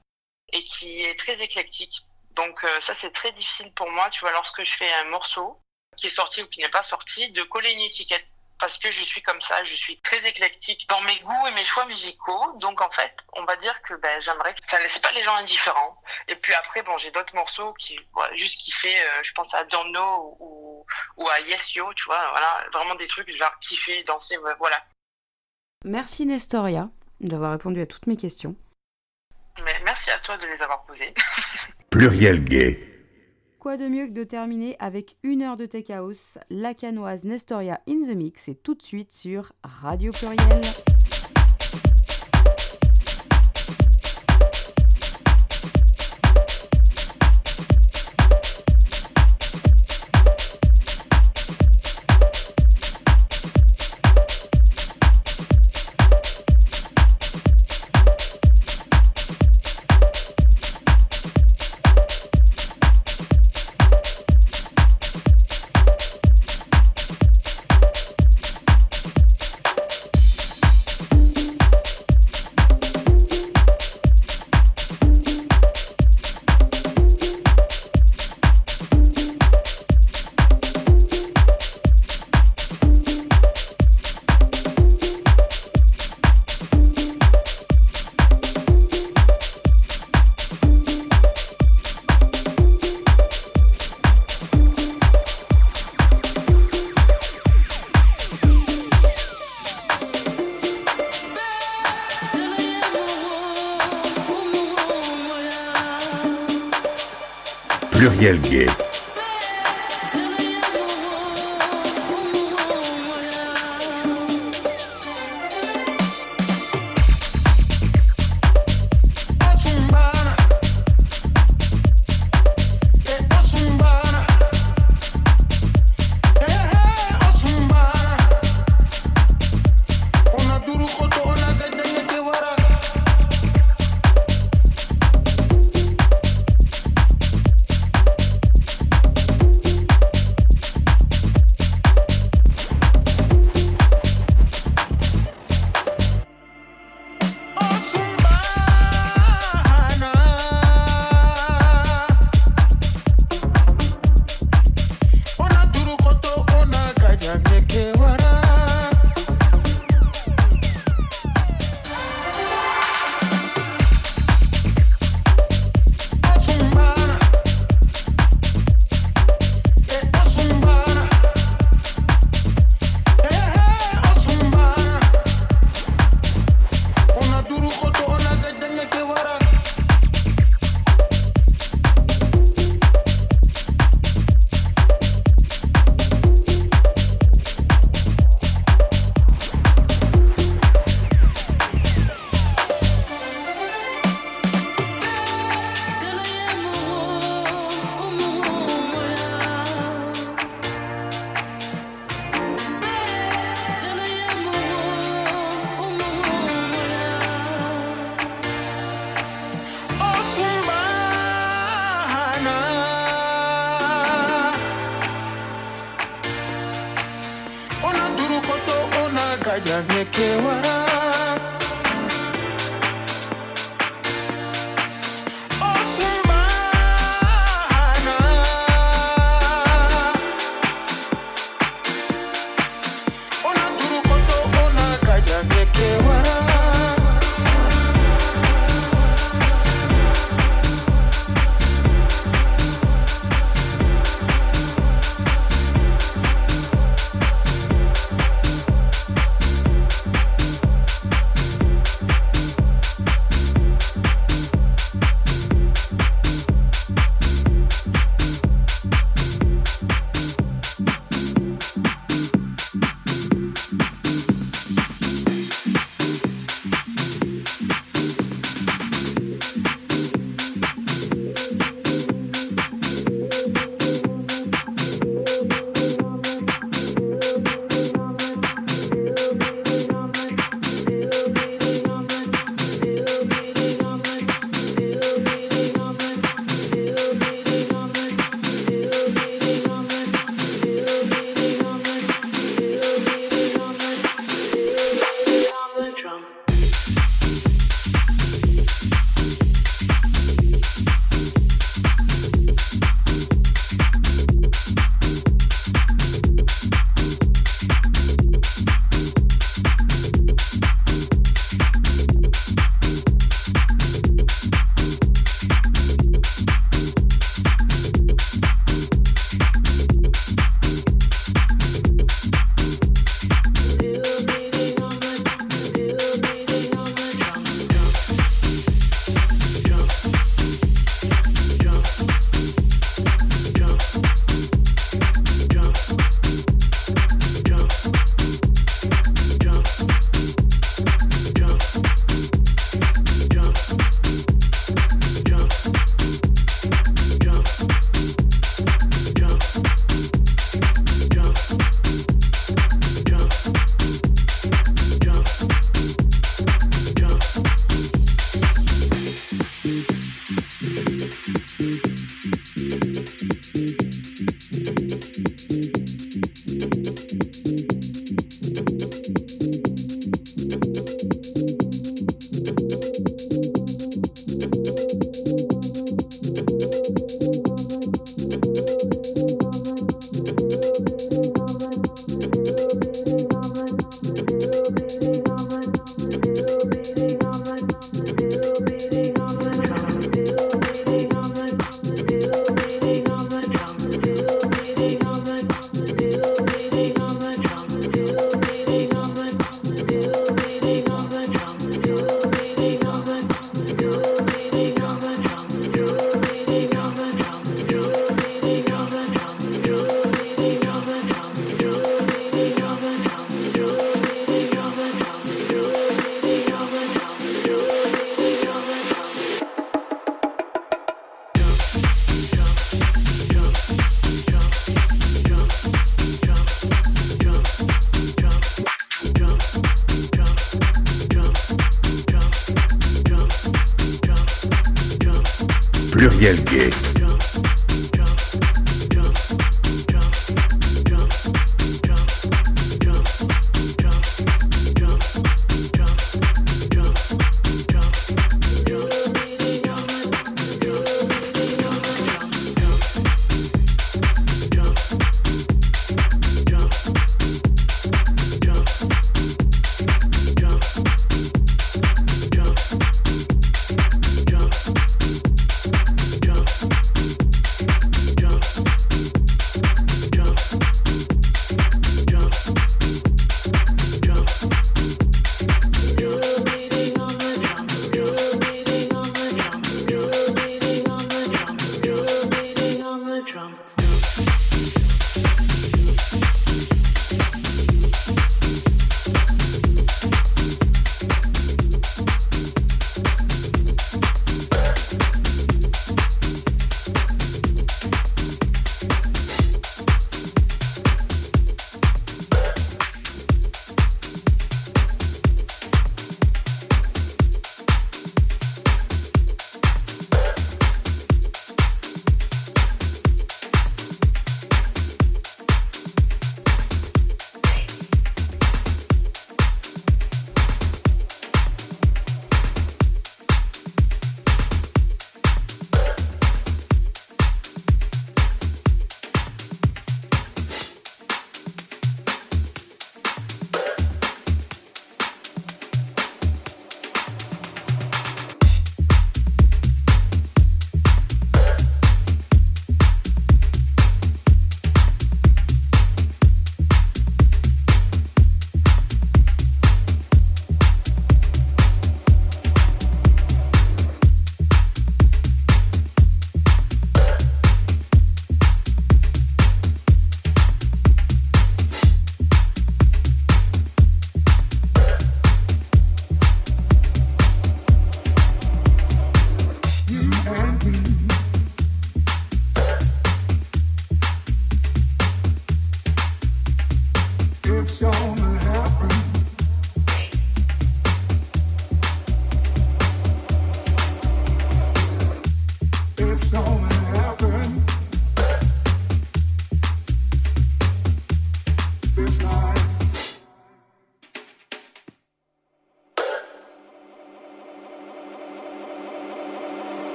et 0.52 0.64
qui 0.64 1.02
est 1.02 1.18
très 1.18 1.42
éclectique. 1.42 2.02
Donc 2.34 2.62
euh, 2.64 2.80
ça, 2.80 2.94
c'est 2.94 3.12
très 3.12 3.32
difficile 3.32 3.72
pour 3.74 3.90
moi, 3.90 4.10
tu 4.10 4.20
vois, 4.20 4.32
lorsque 4.32 4.62
je 4.62 4.76
fais 4.76 4.92
un 4.94 5.04
morceau 5.04 5.58
qui 5.96 6.08
est 6.08 6.10
sorti 6.10 6.42
ou 6.42 6.48
qui 6.48 6.60
n'est 6.60 6.68
pas 6.68 6.84
sorti, 6.84 7.30
de 7.30 7.42
coller 7.44 7.70
une 7.72 7.80
étiquette 7.80 8.26
parce 8.58 8.78
que 8.78 8.90
je 8.90 9.04
suis 9.04 9.22
comme 9.22 9.40
ça, 9.42 9.62
je 9.64 9.74
suis 9.74 10.00
très 10.00 10.26
éclectique 10.26 10.88
dans 10.88 11.00
mes 11.02 11.18
goûts 11.20 11.46
et 11.46 11.52
mes 11.52 11.64
choix 11.64 11.84
musicaux. 11.86 12.52
Donc 12.58 12.80
en 12.80 12.90
fait, 12.90 13.14
on 13.34 13.44
va 13.44 13.56
dire 13.56 13.74
que 13.82 13.94
ben, 13.94 14.20
j'aimerais 14.20 14.54
que 14.54 14.60
ça 14.66 14.80
laisse 14.80 14.98
pas 14.98 15.12
les 15.12 15.22
gens 15.22 15.34
indifférents. 15.34 16.00
Et 16.28 16.36
puis 16.36 16.54
après, 16.54 16.82
bon, 16.82 16.96
j'ai 16.96 17.10
d'autres 17.10 17.34
morceaux 17.34 17.74
qui, 17.74 17.98
voilà, 18.12 18.34
juste 18.36 18.60
kiffer. 18.60 18.98
Euh, 18.98 19.22
je 19.22 19.32
pense 19.32 19.52
à 19.54 19.64
Don't 19.64 19.90
Know 19.90 20.36
ou, 20.40 20.86
ou 21.16 21.28
à 21.28 21.40
Yes 21.40 21.74
Yo, 21.74 21.92
tu 21.94 22.04
vois, 22.04 22.30
voilà, 22.30 22.66
vraiment 22.72 22.94
des 22.94 23.06
trucs 23.06 23.30
genre 23.36 23.58
kiffer, 23.60 24.02
danser, 24.04 24.36
voilà. 24.58 24.82
Merci 25.84 26.26
Nestoria 26.26 26.88
d'avoir 27.20 27.52
répondu 27.52 27.80
à 27.80 27.86
toutes 27.86 28.06
mes 28.06 28.16
questions. 28.16 28.56
Mais 29.64 29.74
merci 29.84 30.10
à 30.10 30.18
toi 30.18 30.36
de 30.36 30.46
les 30.46 30.62
avoir 30.62 30.84
posées. 30.84 31.14
Pluriel 31.90 32.44
gay. 32.44 32.78
Quoi 33.58 33.76
de 33.76 33.88
mieux 33.88 34.06
que 34.06 34.12
de 34.12 34.24
terminer 34.24 34.76
avec 34.78 35.16
une 35.22 35.42
heure 35.42 35.56
de 35.56 35.66
Tech 35.66 35.90
House, 35.90 36.38
la 36.50 36.74
canoise 36.74 37.24
Nestoria 37.24 37.80
in 37.88 38.06
the 38.06 38.14
Mix 38.14 38.48
et 38.48 38.54
tout 38.54 38.74
de 38.74 38.82
suite 38.82 39.12
sur 39.12 39.52
Radio 39.64 40.12
pluriel 40.12 40.60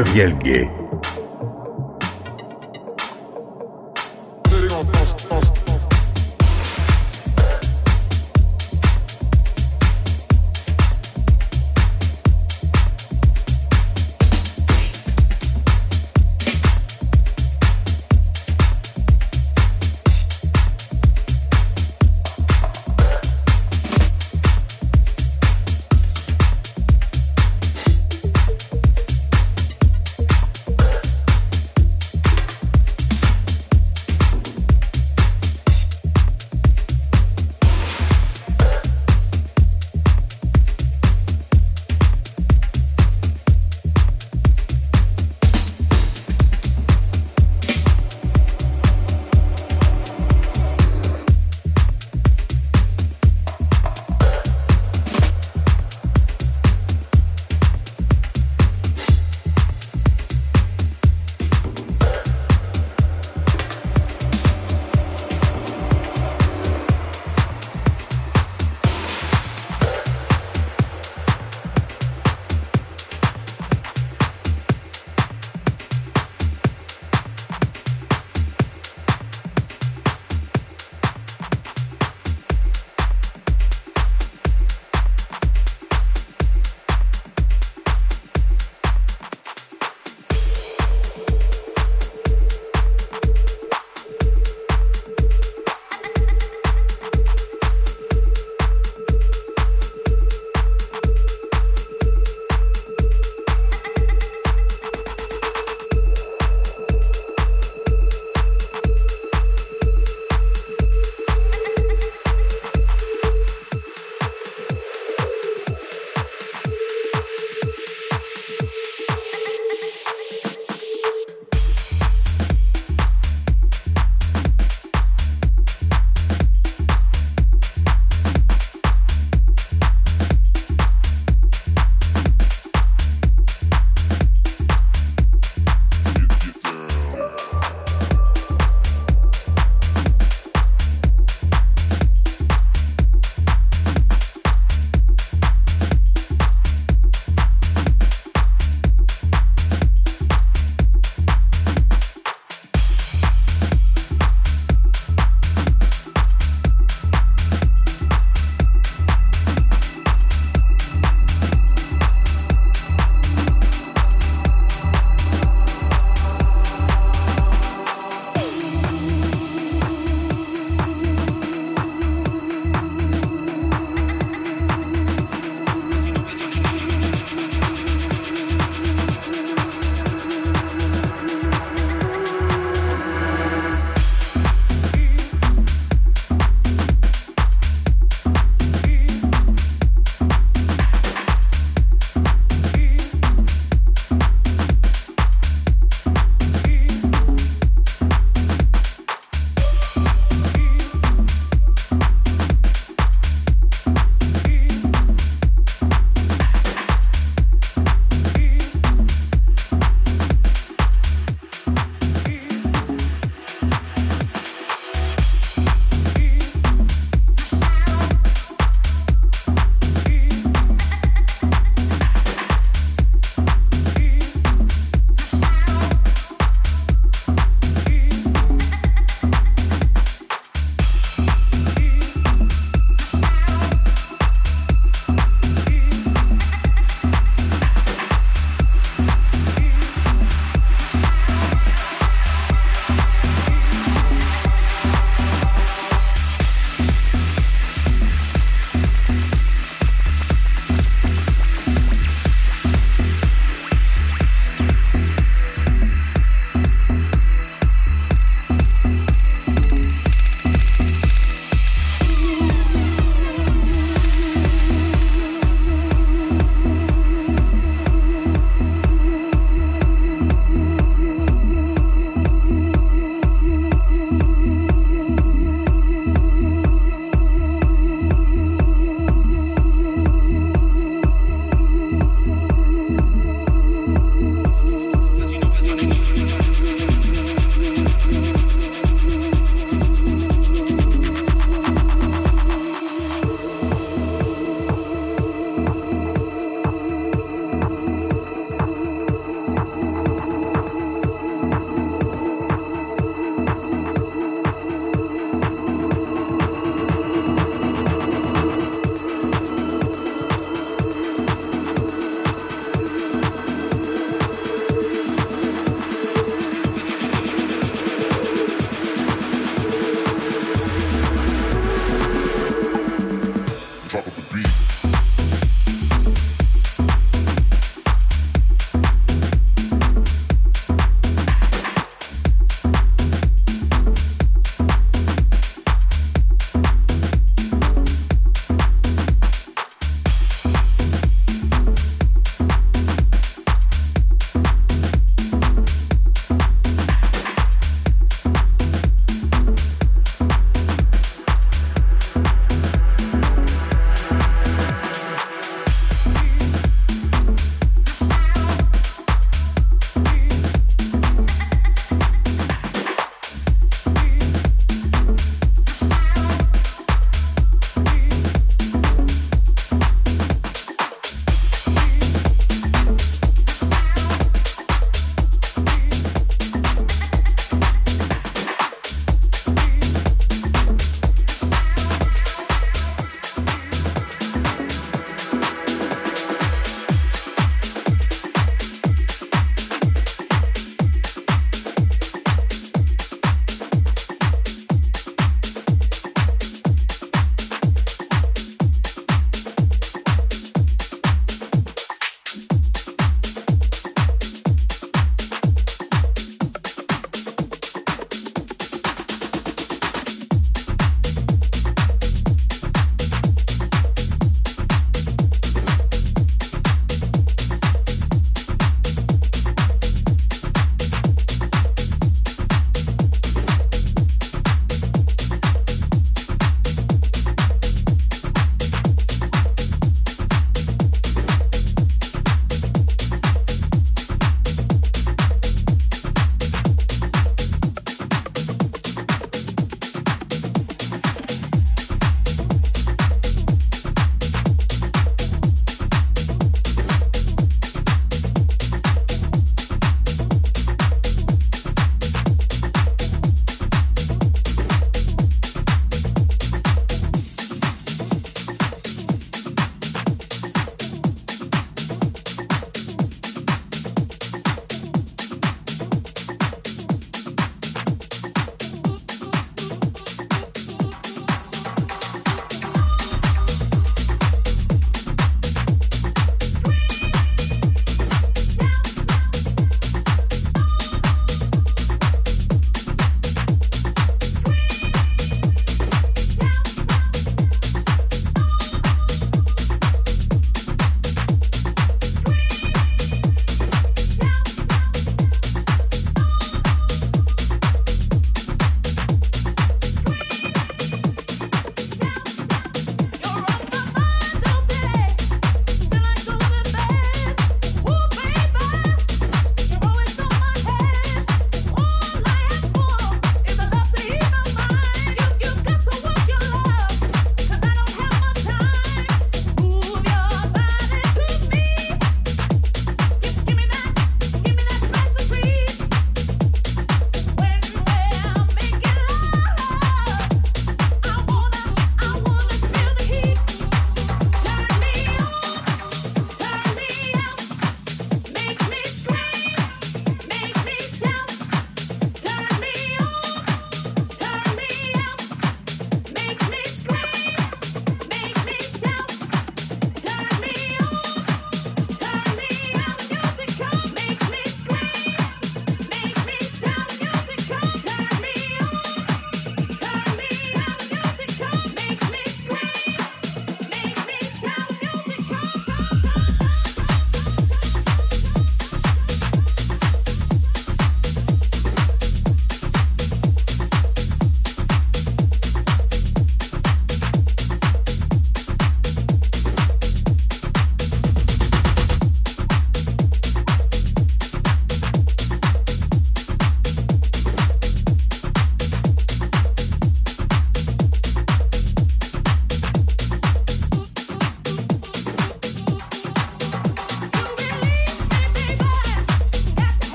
pluriel 0.00 0.32
gay. 0.42 0.79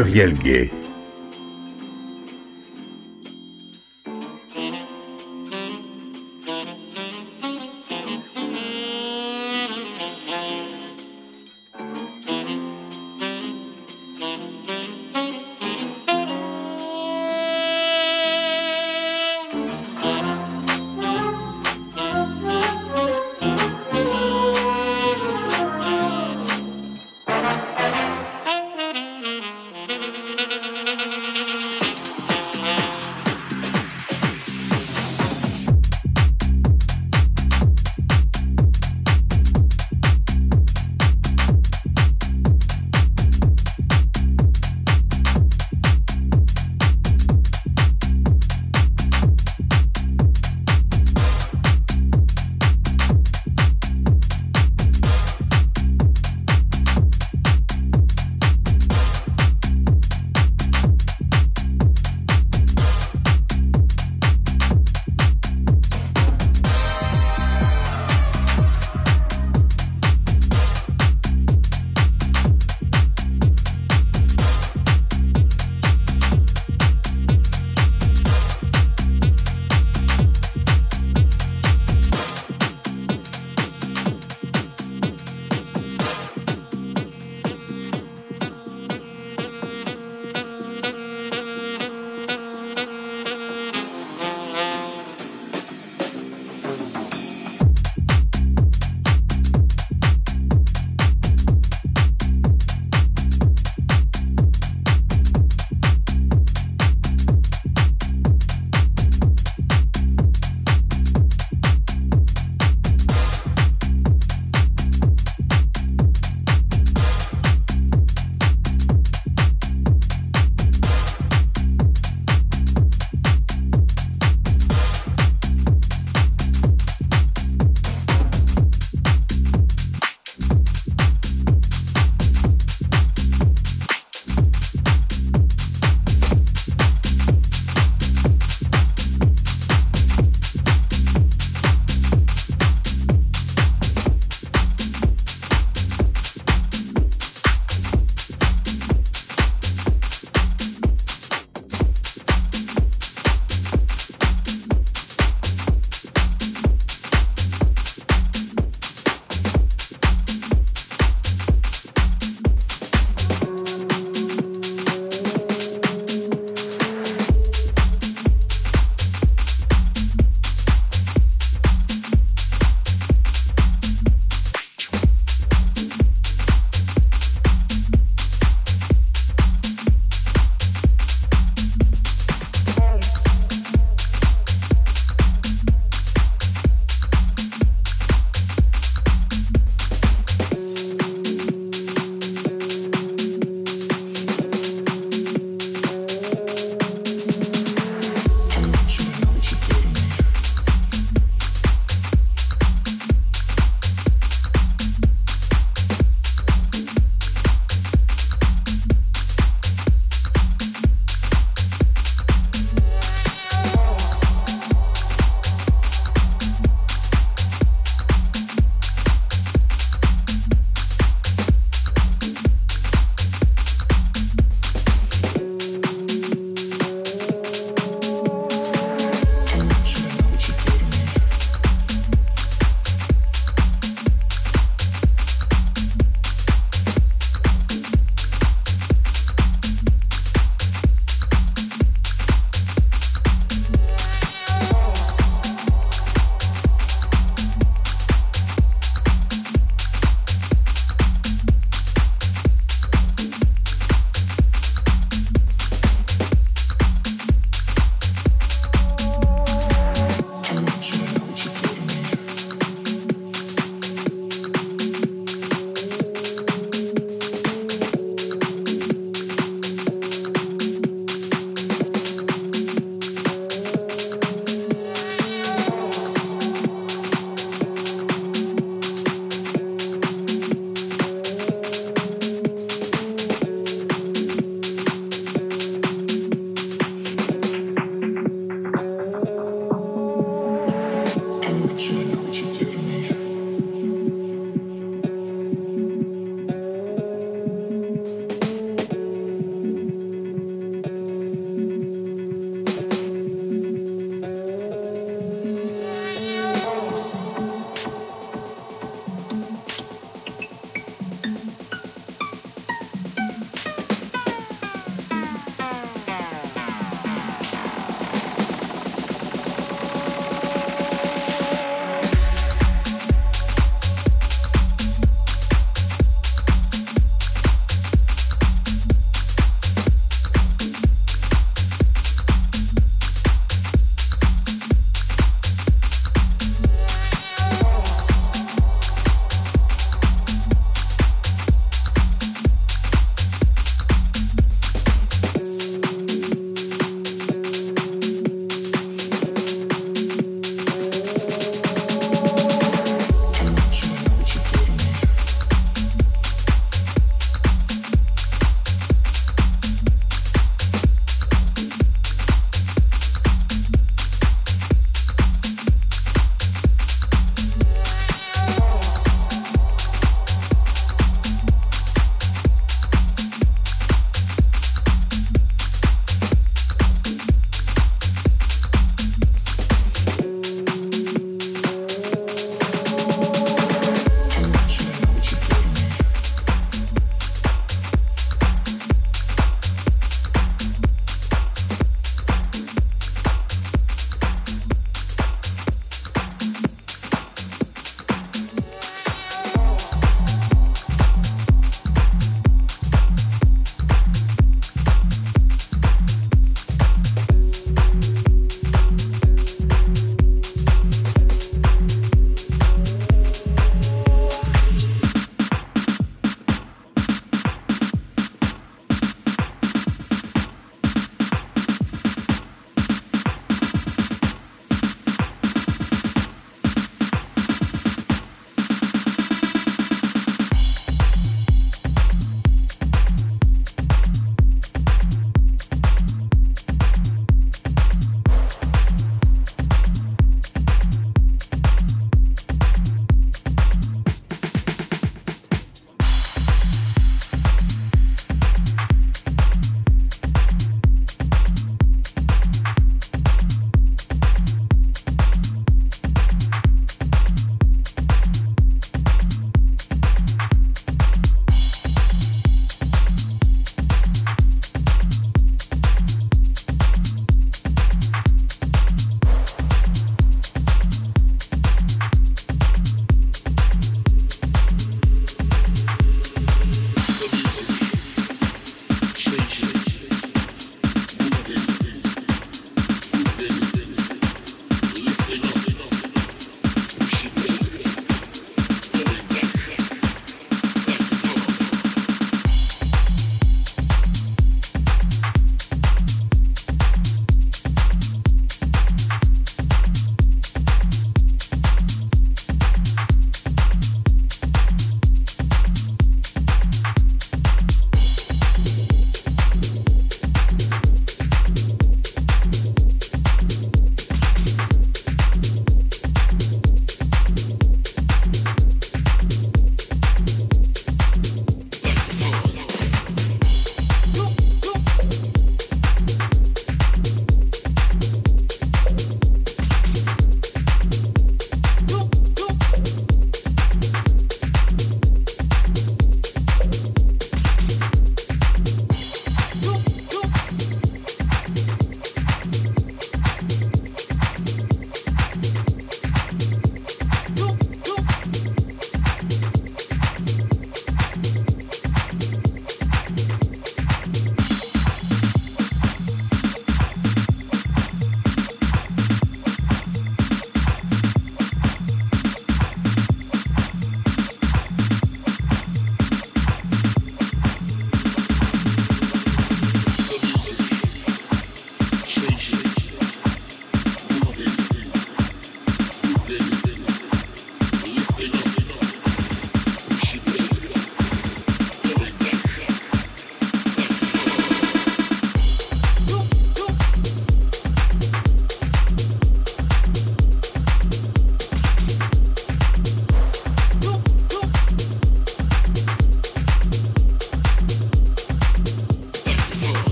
Pluriel 0.00 0.32
gay. 0.42 0.79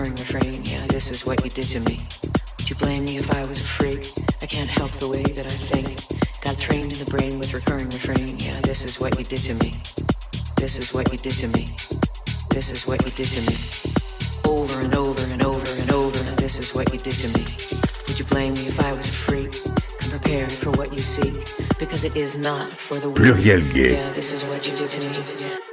recurring 0.00 0.16
refrain, 0.16 0.64
yeah, 0.64 0.86
this 0.86 1.10
is 1.10 1.26
what 1.26 1.44
you 1.44 1.50
did 1.50 1.64
to 1.64 1.80
me. 1.80 1.98
Would 2.58 2.70
you 2.70 2.76
blame 2.76 3.04
me 3.04 3.18
if 3.18 3.30
I 3.32 3.44
was 3.44 3.60
a 3.60 3.64
freak? 3.64 4.12
I 4.40 4.46
can't 4.46 4.68
help 4.68 4.90
the 4.92 5.08
way 5.08 5.22
that 5.22 5.44
I 5.44 5.56
think. 5.70 5.88
Got 6.40 6.58
trained 6.58 6.92
in 6.92 6.98
the 6.98 7.10
brain 7.10 7.38
with 7.38 7.52
recurring 7.52 7.90
refrain, 7.90 8.38
yeah, 8.38 8.58
this 8.62 8.86
is 8.86 8.98
what 8.98 9.18
you 9.18 9.24
did 9.24 9.40
to 9.40 9.54
me. 9.56 9.74
This 10.56 10.78
is 10.78 10.94
what 10.94 11.12
you 11.12 11.18
did 11.18 11.32
to 11.32 11.48
me. 11.48 11.66
This 12.50 12.72
is 12.72 12.86
what 12.86 13.04
you 13.04 13.10
did 13.12 13.26
to 13.26 13.42
me. 13.50 13.56
Over 14.46 14.80
and 14.80 14.94
over 14.94 15.22
and 15.32 15.44
over 15.44 15.70
and 15.80 15.90
over, 15.90 16.18
and 16.18 16.38
this 16.38 16.58
is 16.58 16.74
what 16.74 16.90
you 16.92 16.98
did 16.98 17.16
to 17.24 17.28
me. 17.36 17.44
Would 18.08 18.18
you 18.18 18.24
blame 18.24 18.54
me 18.54 18.68
if 18.68 18.80
I 18.80 18.92
was 18.92 19.06
a 19.06 19.12
freak? 19.12 19.52
Come 19.98 20.10
prepared 20.10 20.50
for 20.50 20.70
what 20.70 20.94
you 20.94 21.00
seek, 21.00 21.34
because 21.78 22.04
it 22.04 22.16
is 22.16 22.38
not 22.38 22.70
for 22.70 22.98
the 22.98 23.10
weak. 23.10 23.18
Pluriel 23.18 23.74
gay. 23.74 23.94
Yeah, 23.96 24.10
this 24.12 24.32
is 24.32 24.44
what 24.44 24.66
you 24.66 24.72
did 24.72 24.88
to 24.88 25.00
me. 25.10 25.69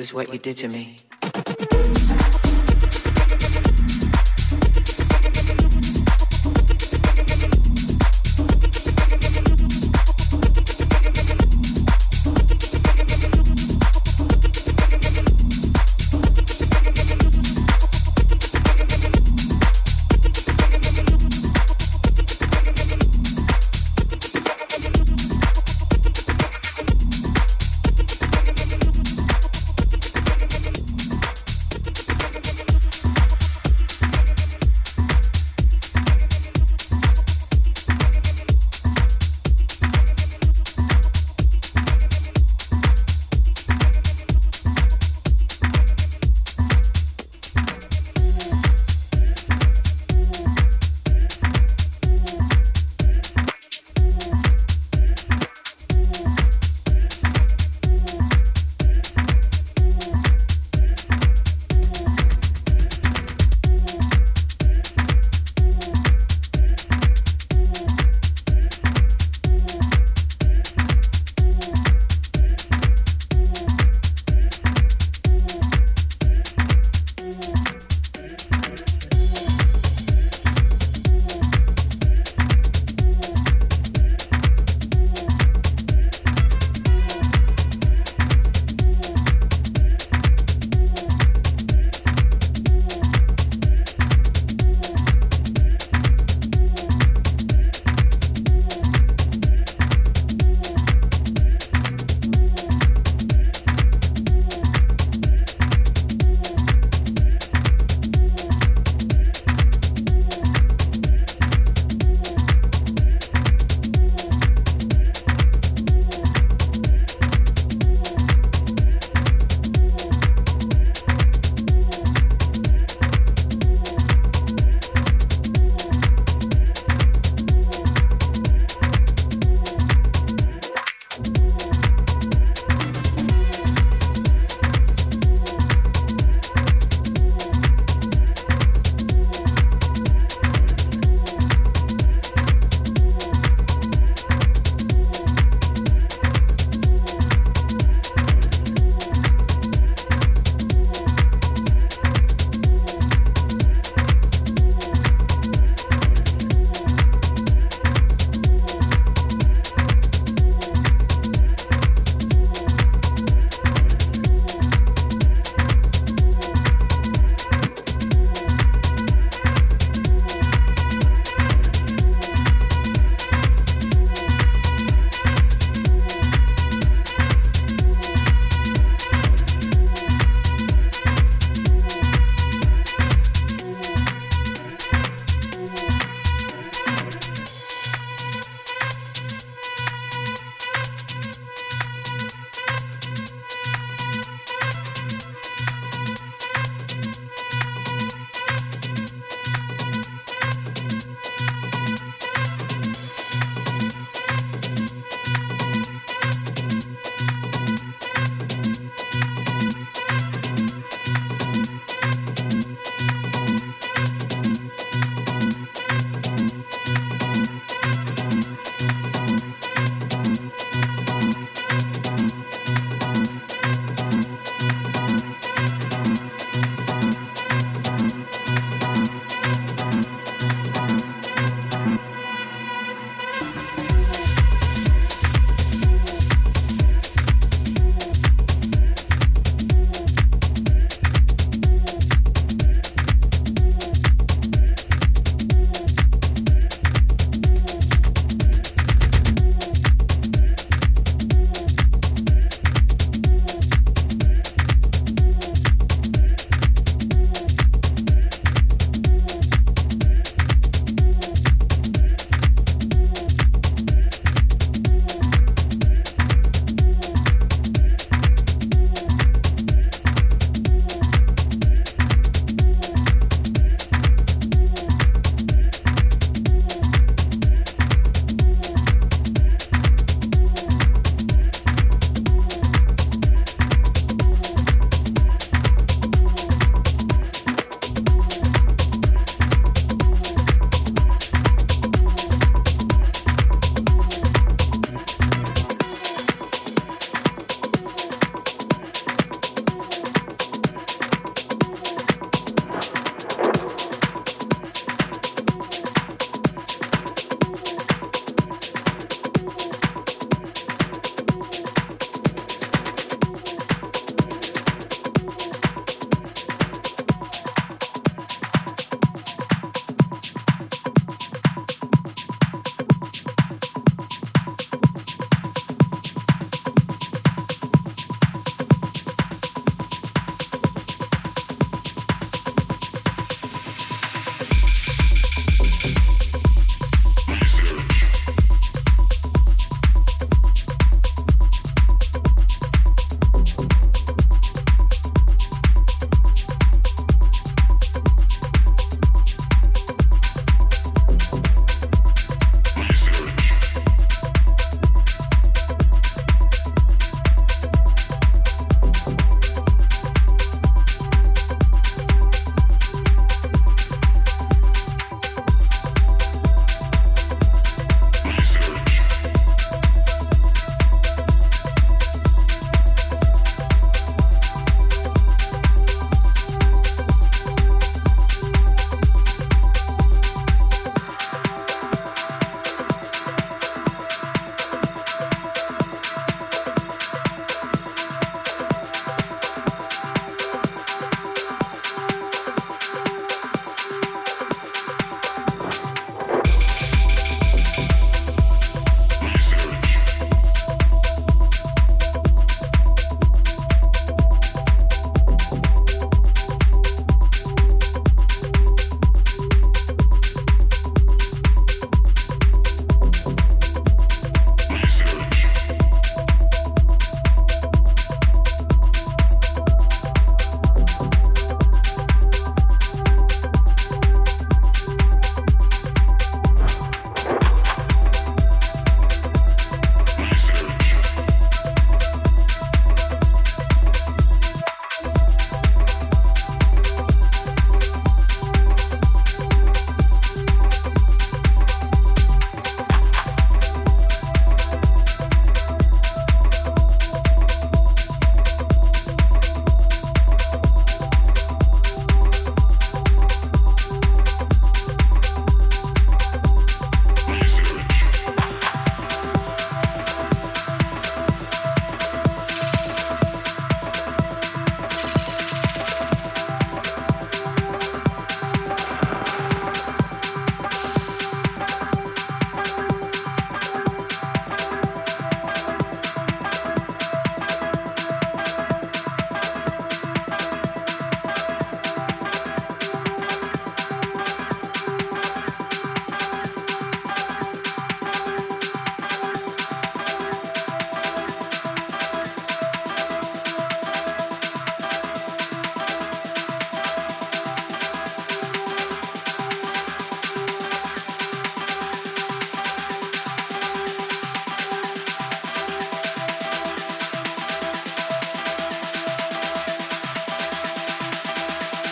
Is 0.00 0.14
what 0.14 0.32
you 0.32 0.38
did 0.38 0.56
to 0.58 0.68
me. 0.68 0.96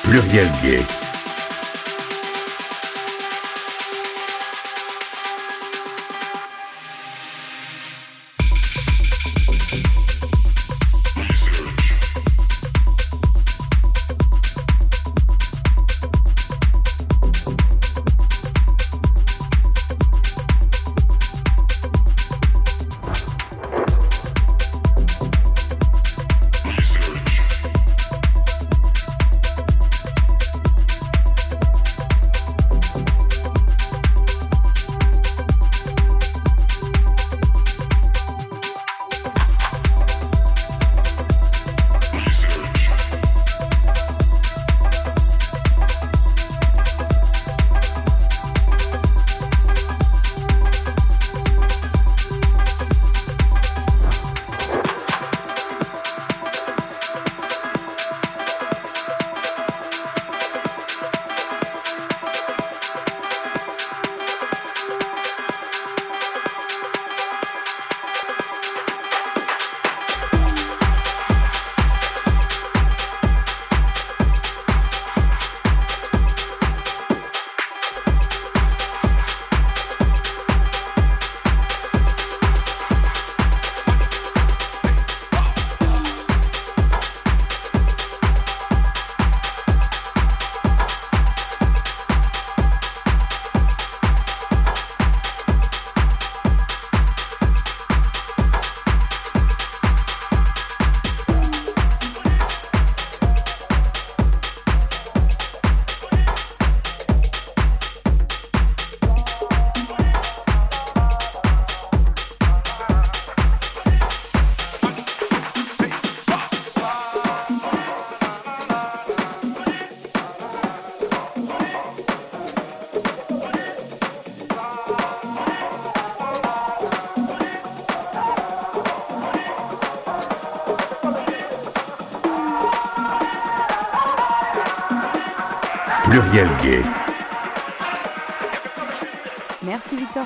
Pluriel 0.09 0.49
gay. 0.63 1.08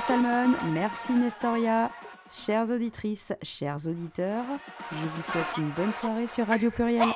Salmon, 0.07 0.55
merci 0.73 1.13
Nestoria. 1.13 1.89
Chères 2.33 2.71
auditrices, 2.71 3.33
chers 3.43 3.87
auditeurs, 3.87 4.45
je 4.91 4.97
vous 4.97 5.23
souhaite 5.31 5.57
une 5.59 5.69
bonne 5.71 5.93
soirée 5.93 6.27
sur 6.27 6.47
Radio 6.47 6.71
Pluriel. 6.71 7.09